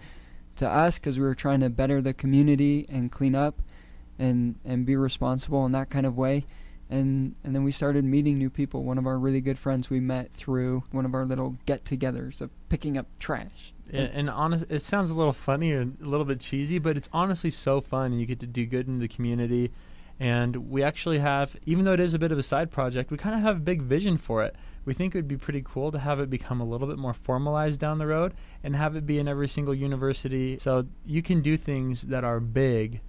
to 0.56 0.68
us 0.68 0.98
because 0.98 1.18
we 1.18 1.24
were 1.24 1.34
trying 1.34 1.60
to 1.60 1.70
better 1.70 2.00
the 2.00 2.14
community 2.14 2.86
and 2.88 3.10
clean 3.10 3.34
up 3.34 3.60
and 4.18 4.56
and 4.64 4.86
be 4.86 4.96
responsible 4.96 5.66
in 5.66 5.72
that 5.72 5.90
kind 5.90 6.06
of 6.06 6.16
way 6.16 6.46
and 6.88 7.34
and 7.44 7.54
then 7.54 7.62
we 7.62 7.70
started 7.70 8.04
meeting 8.04 8.38
new 8.38 8.48
people 8.48 8.82
one 8.82 8.96
of 8.96 9.06
our 9.06 9.18
really 9.18 9.42
good 9.42 9.58
friends 9.58 9.90
we 9.90 10.00
met 10.00 10.32
through 10.32 10.82
one 10.92 11.04
of 11.04 11.14
our 11.14 11.26
little 11.26 11.56
get-togethers 11.66 12.40
of 12.40 12.48
picking 12.70 12.96
up 12.96 13.06
trash 13.18 13.74
And, 13.92 14.10
and 14.14 14.30
honest, 14.30 14.70
it 14.70 14.82
sounds 14.82 15.10
a 15.10 15.14
little 15.14 15.32
funny 15.32 15.72
and 15.72 15.96
a 16.02 16.06
little 16.06 16.26
bit 16.26 16.40
cheesy, 16.40 16.78
but 16.78 16.96
it's 16.96 17.08
honestly 17.12 17.50
so 17.50 17.80
fun, 17.80 18.12
and 18.12 18.20
you 18.20 18.26
get 18.26 18.40
to 18.40 18.46
do 18.46 18.66
good 18.66 18.88
in 18.88 18.98
the 18.98 19.08
community. 19.08 19.70
And 20.18 20.70
we 20.70 20.82
actually 20.82 21.18
have, 21.18 21.56
even 21.66 21.84
though 21.84 21.92
it 21.92 22.00
is 22.00 22.14
a 22.14 22.18
bit 22.18 22.32
of 22.32 22.38
a 22.38 22.42
side 22.42 22.70
project, 22.70 23.10
we 23.10 23.18
kind 23.18 23.34
of 23.34 23.42
have 23.42 23.56
a 23.58 23.60
big 23.60 23.82
vision 23.82 24.16
for 24.16 24.42
it. 24.42 24.56
We 24.86 24.94
think 24.94 25.14
it 25.14 25.18
would 25.18 25.28
be 25.28 25.36
pretty 25.36 25.62
cool 25.62 25.90
to 25.92 25.98
have 25.98 26.20
it 26.20 26.30
become 26.30 26.60
a 26.60 26.64
little 26.64 26.88
bit 26.88 26.98
more 26.98 27.12
formalized 27.12 27.80
down 27.80 27.98
the 27.98 28.06
road 28.06 28.32
and 28.62 28.74
have 28.74 28.96
it 28.96 29.04
be 29.04 29.18
in 29.18 29.28
every 29.28 29.48
single 29.48 29.74
university. 29.74 30.58
So 30.58 30.86
you 31.04 31.20
can 31.20 31.42
do 31.42 31.56
things 31.58 32.02
that 32.02 32.24
are 32.24 32.40
big, 32.40 33.02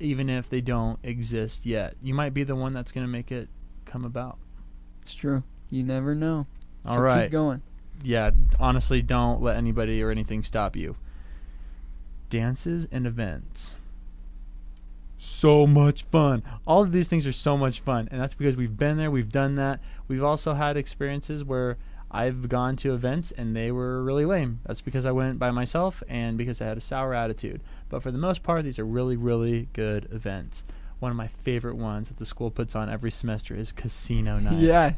even 0.00 0.28
if 0.28 0.50
they 0.50 0.60
don't 0.60 0.98
exist 1.04 1.66
yet. 1.66 1.94
You 2.02 2.14
might 2.14 2.34
be 2.34 2.42
the 2.42 2.56
one 2.56 2.72
that's 2.72 2.90
going 2.90 3.06
to 3.06 3.12
make 3.12 3.30
it 3.30 3.48
come 3.84 4.04
about. 4.04 4.38
it's 5.02 5.14
true 5.14 5.42
you 5.68 5.82
never 5.82 6.14
know 6.14 6.46
All 6.84 6.96
so 6.96 7.00
right. 7.00 7.24
keep 7.24 7.32
going 7.32 7.62
yeah, 8.04 8.30
honestly, 8.58 9.02
don't 9.02 9.40
let 9.42 9.56
anybody 9.56 10.02
or 10.02 10.10
anything 10.10 10.42
stop 10.42 10.76
you. 10.76 10.96
Dances 12.30 12.88
and 12.90 13.06
events. 13.06 13.76
So 15.24 15.68
much 15.68 16.02
fun. 16.02 16.42
All 16.66 16.82
of 16.82 16.90
these 16.90 17.06
things 17.06 17.28
are 17.28 17.32
so 17.32 17.56
much 17.56 17.78
fun, 17.78 18.08
and 18.10 18.20
that's 18.20 18.34
because 18.34 18.56
we've 18.56 18.76
been 18.76 18.96
there, 18.96 19.08
we've 19.08 19.30
done 19.30 19.54
that. 19.54 19.78
We've 20.08 20.24
also 20.24 20.54
had 20.54 20.76
experiences 20.76 21.44
where 21.44 21.78
I've 22.10 22.48
gone 22.48 22.74
to 22.78 22.92
events 22.92 23.30
and 23.30 23.54
they 23.54 23.70
were 23.70 24.02
really 24.02 24.24
lame. 24.26 24.58
That's 24.66 24.80
because 24.80 25.06
I 25.06 25.12
went 25.12 25.38
by 25.38 25.52
myself 25.52 26.02
and 26.08 26.36
because 26.36 26.60
I 26.60 26.66
had 26.66 26.76
a 26.76 26.80
sour 26.80 27.14
attitude. 27.14 27.62
But 27.88 28.02
for 28.02 28.10
the 28.10 28.18
most 28.18 28.42
part, 28.42 28.64
these 28.64 28.80
are 28.80 28.84
really, 28.84 29.16
really 29.16 29.68
good 29.72 30.08
events. 30.10 30.64
One 30.98 31.10
of 31.12 31.16
my 31.16 31.28
favorite 31.28 31.76
ones 31.76 32.08
that 32.08 32.18
the 32.18 32.26
school 32.26 32.50
puts 32.50 32.74
on 32.74 32.90
every 32.90 33.12
semester 33.12 33.54
is 33.54 33.70
casino 33.70 34.38
night. 34.40 34.58
yeah 34.58 34.92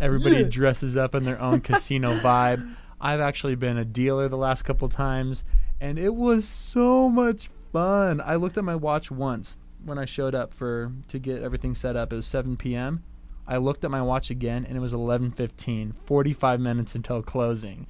Everybody 0.00 0.38
Yeah. 0.38 0.48
dresses 0.50 0.96
up 0.96 1.14
in 1.14 1.24
their 1.24 1.40
own 1.40 1.60
casino 1.68 2.14
vibe. 2.14 2.68
I've 3.00 3.20
actually 3.20 3.54
been 3.54 3.78
a 3.78 3.84
dealer 3.84 4.28
the 4.28 4.36
last 4.36 4.62
couple 4.62 4.88
times, 4.88 5.44
and 5.80 5.98
it 6.00 6.14
was 6.16 6.46
so 6.48 7.08
much 7.08 7.48
fun. 7.72 8.20
I 8.20 8.34
looked 8.34 8.58
at 8.58 8.64
my 8.64 8.74
watch 8.74 9.10
once 9.10 9.56
when 9.84 9.98
I 9.98 10.04
showed 10.04 10.34
up 10.34 10.52
for 10.52 10.92
to 11.08 11.18
get 11.18 11.42
everything 11.42 11.74
set 11.74 11.96
up. 11.96 12.12
It 12.12 12.16
was 12.16 12.26
7 12.26 12.56
p.m. 12.56 13.02
I 13.46 13.56
looked 13.56 13.84
at 13.84 13.90
my 13.90 14.02
watch 14.02 14.30
again, 14.30 14.66
and 14.66 14.76
it 14.76 14.80
was 14.80 14.92
11:15. 14.92 15.98
45 15.98 16.60
minutes 16.60 16.94
until 16.94 17.22
closing. 17.22 17.86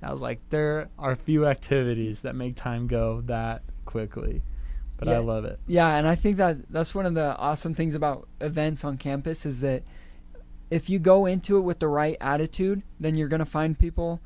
And 0.00 0.08
I 0.08 0.10
was 0.10 0.22
like, 0.22 0.40
there 0.48 0.88
are 0.98 1.14
few 1.14 1.46
activities 1.46 2.22
that 2.22 2.34
make 2.34 2.56
time 2.56 2.86
go 2.86 3.20
that 3.22 3.62
quickly, 3.84 4.42
but 4.96 5.08
I 5.08 5.18
love 5.18 5.44
it. 5.44 5.60
Yeah, 5.66 5.96
and 5.96 6.08
I 6.08 6.14
think 6.14 6.36
that 6.38 6.70
that's 6.70 6.94
one 6.94 7.06
of 7.06 7.14
the 7.14 7.36
awesome 7.36 7.74
things 7.74 7.94
about 7.94 8.26
events 8.40 8.84
on 8.84 8.96
campus 8.96 9.44
is 9.44 9.60
that 9.60 9.82
if 10.70 10.88
you 10.88 10.98
go 10.98 11.26
into 11.26 11.58
it 11.58 11.60
with 11.60 11.78
the 11.78 11.88
right 11.88 12.16
attitude, 12.20 12.82
then 12.98 13.16
you're 13.16 13.28
gonna 13.28 13.44
find 13.44 13.78
people 13.78 14.20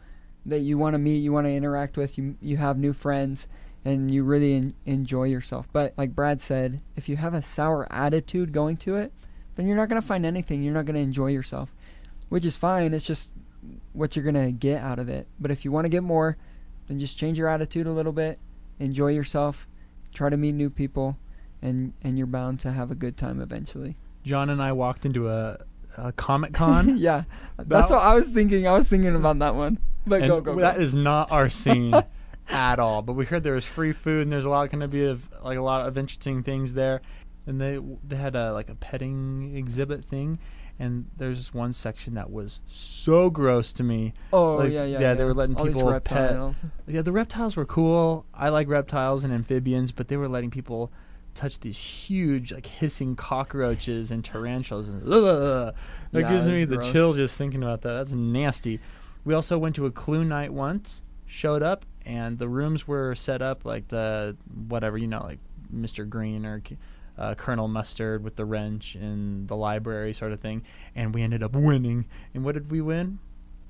that 0.47 0.61
you 0.61 0.79
want 0.79 0.95
to 0.95 0.99
meet, 0.99 1.19
you 1.19 1.33
want 1.33 1.47
to 1.47 1.53
interact 1.53 1.97
with, 1.97 2.17
you 2.17 2.37
you 2.41 2.57
have 2.57 2.79
new 2.79 2.93
friends, 2.93 3.49
and 3.87 4.11
you 4.11 4.25
really 4.25 4.55
en- 4.57 4.75
enjoy 4.85 5.25
yourself. 5.25 5.69
But 5.73 5.95
like 5.97 6.15
Brad 6.15 6.41
said, 6.41 6.81
if 6.97 7.09
you 7.09 7.17
have 7.17 7.35
a 7.35 7.41
sour 7.41 7.87
attitude 7.91 8.53
going 8.53 8.77
to 8.79 8.97
it, 8.97 9.13
then 9.55 9.67
you're 9.67 9.77
not 9.77 9.89
gonna 9.89 10.03
find 10.03 10.27
anything. 10.27 10.63
You're 10.65 10.75
not 10.75 10.87
gonna 10.87 10.99
enjoy 10.99 11.29
yourself, 11.29 11.73
which 12.29 12.45
is 12.45 12.57
fine. 12.57 12.93
It's 12.93 13.07
just 13.07 13.33
what 13.93 14.17
you're 14.17 14.25
gonna 14.25 14.51
get 14.51 14.83
out 14.83 14.99
of 14.99 15.09
it. 15.09 15.29
But 15.39 15.53
if 15.53 15.65
you 15.65 15.71
want 15.71 15.85
to 15.85 15.89
get 15.89 16.03
more, 16.03 16.37
then 16.89 16.99
just 16.99 17.17
change 17.17 17.39
your 17.39 17.49
attitude 17.49 17.87
a 17.87 17.93
little 17.93 18.13
bit, 18.13 18.41
enjoy 18.81 19.13
yourself, 19.13 19.69
try 20.13 20.31
to 20.31 20.37
meet 20.37 20.53
new 20.53 20.69
people, 20.69 21.17
and 21.63 21.93
and 22.03 22.19
you're 22.19 22.27
bound 22.27 22.59
to 22.61 22.73
have 22.73 22.91
a 22.91 22.97
good 22.97 23.17
time 23.17 23.41
eventually. 23.41 23.97
John 24.25 24.51
and 24.51 24.61
I 24.61 24.73
walked 24.73 25.07
into 25.07 25.29
a, 25.31 25.59
a 25.97 26.11
Comic 26.11 26.53
Con. 26.61 26.99
yeah, 26.99 27.23
that's 27.57 27.91
what 27.91 28.03
I 28.03 28.15
was 28.15 28.31
thinking. 28.31 28.67
I 28.67 28.73
was 28.73 28.91
thinking 28.91 29.15
about 29.15 29.39
that 29.39 29.55
one. 29.55 29.79
But 30.09 30.23
and 30.23 30.29
go 30.29 30.41
go 30.41 30.57
that 30.57 30.77
go. 30.77 30.83
is 30.83 30.97
not 30.97 31.31
our 31.31 31.49
scene 31.49 31.95
at 32.51 32.79
all. 32.79 33.03
But 33.03 33.15
we 33.15 33.25
heard 33.27 33.43
there 33.43 33.55
was 33.55 33.67
free 33.67 33.93
food, 33.93 34.23
and 34.23 34.33
there's 34.33 34.45
a 34.45 34.51
lot 34.51 34.71
going 34.71 34.81
to 34.81 34.89
be 34.89 35.05
of 35.07 35.29
like 35.43 35.59
a 35.59 35.63
lot 35.63 35.87
of 35.87 35.97
interesting 35.99 36.43
things 36.43 36.75
there. 36.75 37.01
And 37.47 37.61
they 37.61 37.79
they 38.07 38.17
had 38.17 38.35
a 38.37 38.53
like 38.53 38.69
a 38.69 38.75
petting 38.75 39.55
exhibit 39.57 40.05
thing, 40.05 40.39
and 40.81 41.07
there's 41.17 41.39
this 41.39 41.55
one 41.55 41.73
section 41.73 42.15
that 42.15 42.31
was 42.31 42.61
so 42.67 43.31
gross 43.31 43.73
to 43.75 43.85
me. 43.85 44.15
oh 44.33 44.57
like, 44.57 44.73
yeah, 44.73 44.85
yeah, 44.85 45.01
yeah, 45.01 45.15
they 45.15 45.25
were 45.25 45.35
letting 45.35 45.55
All 45.57 45.65
people 45.67 45.83
pet- 45.85 45.93
reptiles. 45.93 46.65
Yeah, 46.89 47.03
the 47.03 47.13
reptiles 47.13 47.57
were 47.57 47.65
cool. 47.67 48.27
I 48.35 48.49
like 48.49 48.69
reptiles 48.69 49.23
and 49.23 49.33
amphibians, 49.33 49.93
but 49.93 50.09
they 50.09 50.17
were 50.17 50.29
letting 50.29 50.51
people 50.51 50.91
touch 51.35 51.61
these 51.61 51.79
huge 51.79 52.51
like 52.51 52.65
hissing 52.67 53.15
cockroaches 53.15 54.11
and 54.11 54.25
tarantulas 54.25 54.89
and 54.89 55.03
ugh, 55.03 55.75
that 56.11 56.21
Yeah, 56.23 56.29
gives 56.31 56.47
me 56.47 56.63
was 56.63 56.71
the 56.71 56.77
gross. 56.79 56.93
chill 56.93 57.13
just 57.13 57.37
thinking 57.37 57.63
about 57.63 57.83
that 57.83 57.93
that's 57.93 58.13
nasty 58.13 58.81
we 59.23 59.35
also 59.35 59.59
went 59.59 59.75
to 59.77 59.85
a 59.85 59.91
clue 59.91 60.25
night 60.25 60.51
once 60.51 61.03
showed 61.27 61.63
up 61.63 61.85
and 62.05 62.39
the 62.39 62.49
rooms 62.49 62.87
were 62.87 63.15
set 63.15 63.43
up 63.43 63.65
like 63.65 63.89
the 63.89 64.37
whatever 64.69 64.97
you 64.97 65.07
know 65.07 65.21
like 65.23 65.39
mr 65.75 66.09
green 66.09 66.47
or 66.47 66.63
uh, 67.19 67.35
colonel 67.35 67.67
mustard 67.67 68.23
with 68.23 68.37
the 68.37 68.45
wrench 68.45 68.95
in 68.95 69.47
the 69.47 69.57
library 69.57 70.13
sort 70.13 70.33
of 70.33 70.41
thing 70.41 70.63
and 70.95 71.15
we 71.15 71.23
ended 71.23 71.43
up 71.43 71.55
winning 71.57 72.05
and 72.35 72.45
what 72.45 72.53
did 72.53 72.71
we 72.71 72.81
win 72.81 73.19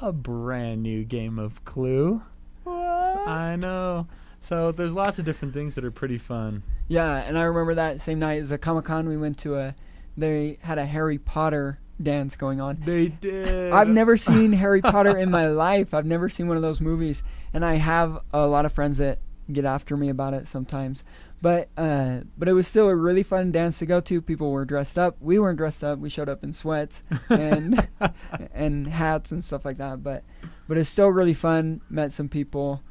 a 0.00 0.12
brand 0.12 0.82
new 0.82 1.04
game 1.04 1.38
of 1.38 1.64
clue 1.64 2.22
What 2.64 3.28
I 3.28 3.56
know. 3.56 4.06
So 4.40 4.70
there's 4.72 4.94
lots 4.94 5.18
of 5.18 5.24
different 5.24 5.54
things 5.54 5.74
that 5.76 5.84
are 5.84 5.90
pretty 5.90 6.18
fun. 6.18 6.62
Yeah, 6.88 7.16
and 7.16 7.38
I 7.38 7.42
remember 7.44 7.74
that 7.76 8.00
same 8.00 8.18
night 8.18 8.40
as 8.40 8.50
a 8.52 8.58
Comic 8.58 8.84
Con 8.84 9.08
we 9.08 9.16
went 9.16 9.38
to 9.38 9.56
a 9.56 9.74
they 10.16 10.58
had 10.62 10.78
a 10.78 10.84
Harry 10.84 11.18
Potter 11.18 11.78
dance 12.02 12.36
going 12.36 12.60
on. 12.60 12.78
They 12.84 13.08
did. 13.08 13.72
I've 13.72 13.88
never 13.88 14.16
seen 14.16 14.52
Harry 14.52 14.82
Potter 14.82 15.16
in 15.16 15.30
my 15.30 15.46
life. 15.46 15.94
I've 15.94 16.06
never 16.06 16.28
seen 16.28 16.48
one 16.48 16.56
of 16.56 16.62
those 16.62 16.80
movies, 16.80 17.22
and 17.52 17.64
I 17.64 17.74
have 17.74 18.18
a 18.32 18.46
lot 18.46 18.64
of 18.64 18.72
friends 18.72 18.98
that 18.98 19.18
get 19.52 19.64
after 19.64 19.96
me 19.96 20.08
about 20.08 20.34
it 20.34 20.46
sometimes. 20.46 21.04
But 21.42 21.68
uh, 21.76 22.20
but 22.36 22.48
it 22.48 22.54
was 22.54 22.66
still 22.66 22.88
a 22.88 22.96
really 22.96 23.22
fun 23.22 23.52
dance 23.52 23.78
to 23.80 23.86
go 23.86 24.00
to. 24.00 24.22
People 24.22 24.50
were 24.50 24.64
dressed 24.64 24.98
up. 24.98 25.16
We 25.20 25.38
weren't 25.38 25.58
dressed 25.58 25.84
up. 25.84 25.98
We 25.98 26.08
showed 26.08 26.28
up 26.28 26.42
in 26.42 26.52
sweats 26.52 27.02
and 27.28 27.86
and 28.54 28.86
hats 28.86 29.32
and 29.32 29.44
stuff 29.44 29.64
like 29.64 29.78
that. 29.78 30.02
But 30.02 30.24
but 30.66 30.78
it's 30.78 30.88
still 30.88 31.08
really 31.08 31.34
fun. 31.34 31.80
Met 31.90 32.12
some 32.12 32.28
people. 32.28 32.82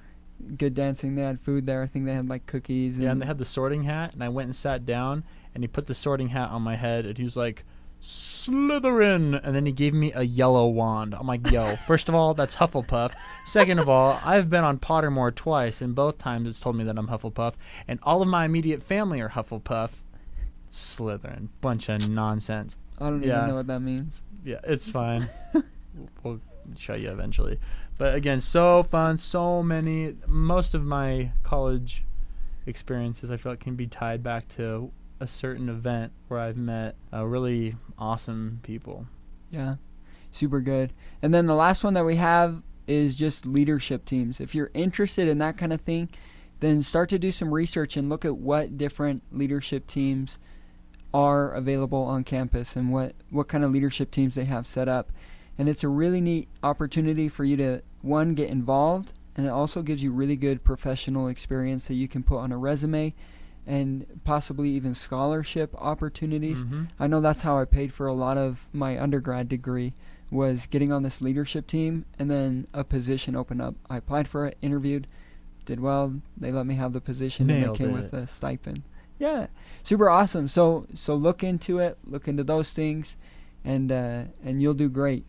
Good 0.58 0.74
dancing. 0.74 1.16
They 1.16 1.24
had 1.24 1.40
food 1.40 1.66
there. 1.66 1.82
I 1.82 1.88
think 1.88 2.06
they 2.06 2.14
had 2.14 2.30
like 2.30 2.46
cookies. 2.46 3.00
Yeah, 3.00 3.12
and 3.12 3.22
they 3.22 3.26
had 3.26 3.38
the 3.38 3.46
sorting 3.46 3.84
hat, 3.84 4.14
and 4.14 4.24
I 4.24 4.30
went 4.30 4.46
and 4.46 4.56
sat 4.56 4.86
down, 4.86 5.24
and 5.54 5.64
he 5.64 5.68
put 5.68 5.88
the 5.88 5.96
sorting 5.96 6.28
hat 6.28 6.50
on 6.50 6.62
my 6.62 6.76
head, 6.76 7.06
and 7.06 7.18
he 7.18 7.24
was 7.24 7.38
like, 7.38 7.64
Slytherin, 8.06 9.40
and 9.44 9.56
then 9.56 9.66
he 9.66 9.72
gave 9.72 9.94
me 9.94 10.12
a 10.14 10.22
yellow 10.22 10.68
wand. 10.68 11.16
I'm 11.16 11.26
like, 11.26 11.50
yo, 11.50 11.76
first 11.76 12.08
of 12.08 12.14
all, 12.14 12.36
that's 12.36 12.56
Hufflepuff. 12.58 13.14
Second 13.46 13.80
of 13.80 13.90
all, 13.90 14.20
I've 14.24 14.50
been 14.50 14.64
on 14.64 14.78
Pottermore 14.78 15.34
twice, 15.34 15.82
and 15.82 15.96
both 15.96 16.20
times 16.20 16.48
it's 16.48 16.60
told 16.60 16.76
me 16.76 16.84
that 16.84 16.98
I'm 17.00 17.08
Hufflepuff, 17.08 17.56
and 17.88 18.00
all 18.04 18.22
of 18.22 18.28
my 18.28 18.46
immediate 18.46 18.84
family 18.84 19.20
are 19.22 19.30
Hufflepuff. 19.30 20.04
Slytherin, 20.72 21.50
bunch 21.62 21.90
of 21.90 22.08
nonsense. 22.08 22.78
I 23.00 23.10
don't 23.10 23.24
Yeah. 23.24 23.38
even 23.38 23.48
know 23.50 23.56
what 23.56 23.68
that 23.68 23.80
means. 23.80 24.24
Yeah, 24.44 24.60
it's 24.64 24.90
fine. 24.92 25.28
we'll 26.24 26.42
show 26.76 26.94
you 26.94 27.10
eventually. 27.10 27.60
But 27.98 28.14
again, 28.14 28.40
so 28.40 28.84
fun. 28.84 29.18
So 29.18 29.64
many. 29.64 30.16
Most 30.28 30.74
of 30.76 30.84
my 30.84 31.32
college 31.44 32.04
experiences, 32.68 33.32
I 33.32 33.38
feel 33.38 33.54
like, 33.54 33.62
can 33.62 33.76
be 33.76 33.88
tied 33.88 34.22
back 34.22 34.48
to 34.50 34.92
a 35.20 35.28
certain 35.28 35.70
event 35.70 36.12
where 36.28 36.40
I've 36.40 36.58
met 36.58 36.96
uh, 37.14 37.26
really 37.26 37.76
awesome 37.98 38.60
people. 38.64 39.08
Yeah, 39.52 39.76
super 40.32 40.62
good. 40.62 40.94
And 41.22 41.34
then 41.34 41.46
the 41.46 41.56
last 41.56 41.84
one 41.84 41.94
that 41.94 42.06
we 42.06 42.18
have 42.18 42.62
is 42.88 43.16
just 43.16 43.46
leadership 43.46 44.06
teams. 44.06 44.40
If 44.40 44.54
you're 44.54 44.72
interested 44.74 45.28
in 45.28 45.38
that 45.40 45.58
kind 45.58 45.74
of 45.74 45.82
thing, 45.82 46.10
then 46.60 46.82
start 46.82 47.10
to 47.10 47.20
do 47.20 47.32
some 47.32 47.54
research 47.54 47.98
and 47.98 48.10
look 48.10 48.26
at 48.26 48.38
what 48.38 48.78
different 48.78 49.24
leadership 49.32 49.88
teams 49.88 50.40
are 51.14 51.52
available 51.52 52.04
on 52.04 52.24
campus 52.24 52.76
and 52.76 52.92
what, 52.92 53.14
what 53.30 53.48
kind 53.48 53.64
of 53.64 53.72
leadership 53.72 54.12
teams 54.12 54.36
they 54.36 54.46
have 54.46 54.68
set 54.68 54.88
up. 54.88 55.12
And 55.58 55.70
it's 55.70 55.84
a 55.84 55.90
really 55.90 56.20
neat 56.20 56.50
opportunity 56.62 57.30
for 57.30 57.46
you 57.46 57.56
to, 57.58 57.82
one, 58.02 58.34
get 58.34 58.50
involved, 58.50 59.14
and 59.38 59.46
it 59.46 59.50
also 59.50 59.82
gives 59.82 60.04
you 60.04 60.12
really 60.12 60.36
good 60.36 60.64
professional 60.64 61.28
experience 61.28 61.88
that 61.88 61.94
you 61.94 62.08
can 62.08 62.24
put 62.24 62.40
on 62.40 62.52
a 62.52 62.58
resume 62.58 63.14
and 63.68 64.06
possibly 64.24 64.70
even 64.70 64.94
scholarship 64.94 65.74
opportunities. 65.78 66.64
Mhm. 66.64 66.90
I 67.00 67.08
know 67.08 67.20
that's 67.22 67.42
how 67.42 67.58
I 67.58 67.66
paid 67.66 67.92
for 67.92 68.08
a 68.08 68.14
lot 68.14 68.38
of 68.38 68.70
my 68.74 69.02
undergrad 69.02 69.50
degree 69.50 69.94
was 70.32 70.66
getting 70.68 70.92
on 70.92 71.04
this 71.04 71.22
leadership 71.22 71.68
team 71.68 72.06
and 72.20 72.30
then 72.30 72.66
a 72.74 72.84
position 72.84 73.36
opened 73.36 73.62
up. 73.62 73.76
I 73.90 73.98
applied 73.98 74.28
for 74.28 74.46
it, 74.46 74.58
interviewed, 74.62 75.08
did 75.66 75.80
well, 75.80 76.14
they 76.38 76.52
let 76.52 76.66
me 76.66 76.76
have 76.76 76.94
the 76.94 77.02
position 77.02 77.50
and 77.50 77.62
Nailed 77.62 77.76
it 77.76 77.80
came 77.80 77.90
it. 77.92 77.94
with 77.94 78.14
a 78.14 78.28
stipend. 78.28 78.84
Yeah. 79.18 79.48
Super 79.84 80.10
awesome. 80.10 80.48
So 80.48 80.86
so 80.94 81.16
look 81.16 81.44
into 81.44 81.80
it, 81.80 81.98
look 82.06 82.28
into 82.28 82.44
those 82.44 82.72
things 82.72 83.18
and 83.64 83.92
uh, 83.92 84.24
and 84.44 84.62
you'll 84.62 84.74
do 84.76 84.90
great. 84.90 85.26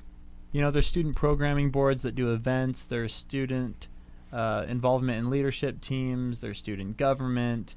You 0.52 0.60
know, 0.60 0.70
there's 0.70 0.86
student 0.86 1.16
programming 1.16 1.70
boards 1.70 2.02
that 2.02 2.14
do 2.14 2.32
events. 2.32 2.86
There's 2.86 3.12
student 3.12 3.88
uh, 4.32 4.64
involvement 4.68 5.18
in 5.18 5.30
leadership 5.30 5.80
teams. 5.80 6.40
There's 6.40 6.58
student 6.58 6.96
government. 6.96 7.76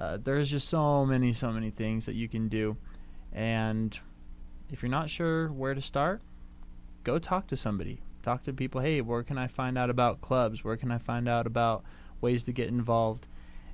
Uh, 0.00 0.16
there's 0.16 0.50
just 0.50 0.66
so 0.68 1.04
many, 1.04 1.30
so 1.30 1.52
many 1.52 1.70
things 1.70 2.06
that 2.06 2.14
you 2.14 2.26
can 2.26 2.48
do. 2.48 2.74
And 3.34 3.96
if 4.70 4.82
you're 4.82 4.90
not 4.90 5.10
sure 5.10 5.48
where 5.48 5.74
to 5.74 5.82
start, 5.82 6.22
go 7.04 7.18
talk 7.18 7.46
to 7.48 7.56
somebody. 7.56 8.00
Talk 8.22 8.42
to 8.44 8.52
people. 8.54 8.80
Hey, 8.80 9.02
where 9.02 9.22
can 9.22 9.36
I 9.36 9.46
find 9.46 9.76
out 9.76 9.90
about 9.90 10.22
clubs? 10.22 10.64
Where 10.64 10.78
can 10.78 10.90
I 10.90 10.96
find 10.96 11.28
out 11.28 11.46
about 11.46 11.84
ways 12.22 12.44
to 12.44 12.52
get 12.52 12.68
involved? 12.68 13.28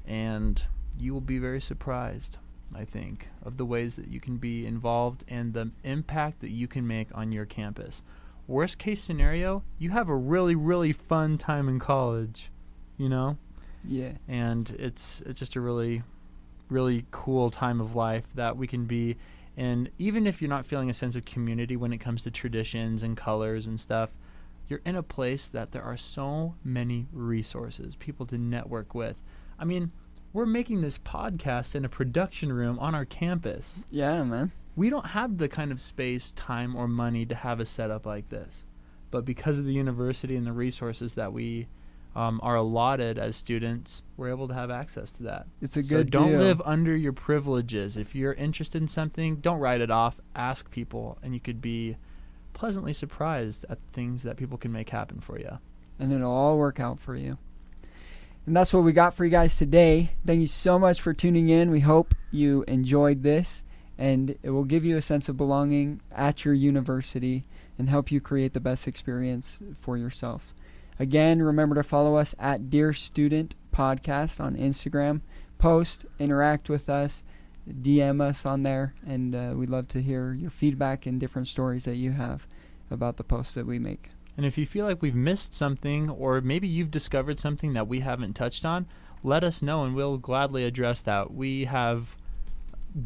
And 0.05 0.61
you 0.99 1.13
will 1.13 1.21
be 1.21 1.39
very 1.39 1.61
surprised, 1.61 2.39
I 2.75 2.85
think, 2.85 3.29
of 3.45 3.57
the 3.57 3.65
ways 3.65 3.95
that 3.95 4.09
you 4.09 4.19
can 4.19 4.37
be 4.37 4.67
involved 4.67 5.25
and 5.29 5.53
the 5.53 5.71
impact 5.85 6.41
that 6.41 6.51
you 6.51 6.67
can 6.67 6.87
make 6.87 7.17
on 7.17 7.31
your 7.31 7.45
campus. 7.45 8.03
Worst 8.49 8.79
case 8.79 9.01
scenario, 9.01 9.63
you 9.79 9.91
have 9.91 10.09
a 10.09 10.17
really, 10.17 10.57
really 10.57 10.93
fun 10.93 11.39
time 11.39 11.69
in 11.69 11.79
college, 11.79 12.51
you 12.97 13.09
know? 13.09 13.39
Yeah. 13.89 14.15
and 14.27 14.69
it's 14.81 15.21
it's 15.27 15.39
just 15.39 15.55
a 15.55 15.61
really 15.61 16.03
really 16.69 17.05
cool 17.11 17.51
time 17.51 17.81
of 17.81 17.95
life 17.95 18.33
that 18.35 18.57
we 18.57 18.67
can 18.67 18.85
be 18.87 19.17
and 19.57 19.89
even 19.99 20.27
if 20.27 20.43
you're 20.43 20.49
not 20.51 20.67
feeling 20.67 20.91
a 20.91 20.95
sense 20.95 21.17
of 21.17 21.25
community 21.25 21.77
when 21.77 21.93
it 21.93 21.99
comes 21.99 22.23
to 22.25 22.31
traditions 22.31 23.03
and 23.03 23.17
colors 23.17 23.67
and 23.67 23.79
stuff 23.81 24.19
you're 24.69 24.83
in 24.85 24.97
a 24.97 25.03
place 25.03 25.47
that 25.49 25.71
there 25.73 25.83
are 25.83 25.97
so 25.97 26.55
many 26.65 27.07
resources 27.13 27.95
people 27.97 28.27
to 28.27 28.37
network 28.37 28.95
with 28.95 29.23
i 29.59 29.65
mean 29.65 29.91
we're 30.33 30.45
making 30.45 30.81
this 30.83 30.99
podcast 30.99 31.75
in 31.75 31.85
a 31.85 31.89
production 31.89 32.53
room 32.53 32.79
on 32.79 32.95
our 32.95 33.05
campus 33.07 33.87
Yeah, 33.91 34.23
man. 34.25 34.53
we 34.75 34.91
don't 34.91 35.07
have 35.07 35.39
the 35.39 35.49
kind 35.49 35.73
of 35.73 35.81
space, 35.81 36.31
time, 36.33 36.77
or 36.77 36.87
money 36.87 37.25
to 37.25 37.35
have 37.35 37.59
a 37.59 37.65
setup 37.65 38.05
like 38.05 38.29
this. 38.29 38.63
But 39.11 39.25
because 39.25 39.59
of 39.59 39.65
the 39.65 39.73
university 39.73 40.37
and 40.37 40.47
the 40.47 40.53
resources 40.53 41.15
that 41.15 41.33
we 41.33 41.69
um, 42.17 42.41
are 42.43 42.57
allotted 42.57 43.19
as 43.19 43.37
students, 43.37 44.03
we're 44.17 44.31
able 44.31 44.49
to 44.49 44.55
have 44.55 44.71
access 44.71 45.11
to 45.13 45.23
that. 45.25 45.47
It's 45.61 45.77
a 45.77 45.85
so 45.85 45.97
good 45.97 46.11
don't 46.11 46.31
deal. 46.31 46.39
live 46.41 46.63
under 46.65 46.97
your 46.97 47.13
privileges. 47.13 47.97
If 47.97 48.15
you're 48.15 48.33
interested 48.33 48.81
in 48.81 48.89
something, 48.89 49.37
don't 49.37 49.61
write 49.61 49.83
it 49.83 49.91
off. 49.91 50.19
Ask 50.35 50.71
people, 50.71 51.19
and 51.23 51.35
you 51.35 51.41
could 51.41 51.61
be 51.61 51.97
pleasantly 52.55 52.95
surprised 52.95 53.67
at 53.69 53.87
the 53.87 53.93
things 53.93 54.23
that 54.23 54.39
people 54.39 54.57
can 54.57 54.73
make 54.73 54.89
happen 54.91 55.21
for 55.21 55.39
you. 55.39 55.59
and 55.99 56.13
it'll 56.13 56.33
all 56.33 56.59
work 56.59 56.81
out 56.81 56.99
for 56.99 57.17
you. 57.17 57.39
And 58.47 58.55
that's 58.55 58.73
what 58.73 58.85
we 58.85 58.93
got 58.93 59.15
for 59.15 59.25
you 59.25 59.31
guys 59.31 59.57
today. 59.57 60.11
Thank 60.25 60.41
you 60.41 60.47
so 60.47 60.79
much 60.79 61.01
for 61.01 61.13
tuning 61.13 61.49
in. 61.49 61.71
We 61.71 61.81
hope 61.81 62.15
you 62.31 62.65
enjoyed 62.69 63.23
this 63.23 63.65
and 63.99 64.37
it 64.43 64.51
will 64.51 64.65
give 64.65 64.85
you 64.85 64.97
a 64.97 65.03
sense 65.03 65.29
of 65.29 65.37
belonging 65.37 66.01
at 66.13 66.45
your 66.45 66.55
university 66.55 67.45
and 67.79 67.89
help 67.89 68.11
you 68.13 68.21
create 68.21 68.53
the 68.53 68.61
best 68.61 68.87
experience 68.87 69.61
for 69.75 69.97
yourself. 69.97 70.55
Again, 70.99 71.43
remember 71.43 71.75
to 71.75 71.83
follow 71.83 72.17
us 72.17 72.35
at 72.39 72.71
Dear 72.71 72.95
Student 72.95 73.55
Podcast 73.71 74.41
on 74.41 74.57
Instagram. 74.57 75.21
Post, 75.59 76.07
interact 76.19 76.71
with 76.71 76.89
us, 76.89 77.23
DM 77.69 78.23
us 78.23 78.47
on 78.47 78.63
there, 78.63 78.95
and 79.07 79.35
uh, 79.35 79.53
we'd 79.55 79.69
love 79.69 79.89
to 79.89 80.01
hear 80.01 80.33
your 80.33 80.49
feedback 80.49 81.05
and 81.05 81.21
different 81.21 81.49
stories 81.49 81.85
that 81.85 81.97
you 81.97 82.13
have 82.13 82.47
about 82.91 83.19
the 83.19 83.25
posts 83.25 83.53
that 83.55 83.67
we 83.67 83.79
make. 83.79 84.09
And 84.39 84.47
if 84.47 84.57
you 84.57 84.65
feel 84.65 84.87
like 84.87 85.03
we've 85.03 85.15
missed 85.15 85.53
something, 85.53 86.09
or 86.09 86.41
maybe 86.41 86.67
you've 86.67 86.91
discovered 86.91 87.39
something 87.39 87.75
that 87.75 87.89
we 87.89 88.01
haven't 88.01 88.35
touched 88.35 88.65
on, 88.65 88.87
let 89.23 89.45
us 89.45 89.63
know 89.63 89.85
and 89.85 89.95
we'll 89.95 90.17
gladly 90.17 90.65
address 90.65 91.03
that. 91.03 91.35
We 91.35 91.65
have 91.67 92.17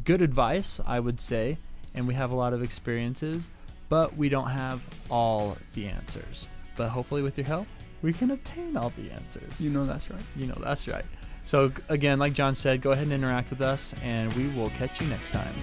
good 0.04 0.22
advice, 0.22 0.80
I 0.86 1.00
would 1.00 1.18
say, 1.18 1.58
and 1.92 2.06
we 2.06 2.14
have 2.14 2.30
a 2.30 2.36
lot 2.36 2.52
of 2.52 2.62
experiences, 2.62 3.50
but 3.88 4.16
we 4.16 4.28
don't 4.28 4.50
have 4.50 4.88
all 5.08 5.56
the 5.72 5.88
answers. 5.88 6.46
But 6.76 6.90
hopefully, 6.90 7.22
with 7.22 7.36
your 7.36 7.46
help, 7.46 7.66
we 8.02 8.12
can 8.12 8.30
obtain 8.30 8.76
all 8.76 8.92
the 8.96 9.10
answers. 9.10 9.60
You 9.60 9.70
know 9.70 9.86
that's 9.86 10.10
right. 10.10 10.22
You 10.36 10.46
know, 10.46 10.58
that's 10.60 10.88
right. 10.88 11.04
So, 11.44 11.72
again, 11.88 12.18
like 12.18 12.32
John 12.32 12.54
said, 12.54 12.82
go 12.82 12.92
ahead 12.92 13.04
and 13.04 13.12
interact 13.12 13.50
with 13.50 13.60
us, 13.60 13.94
and 14.02 14.32
we 14.34 14.48
will 14.48 14.70
catch 14.70 15.00
you 15.00 15.06
next 15.08 15.30
time. 15.30 15.54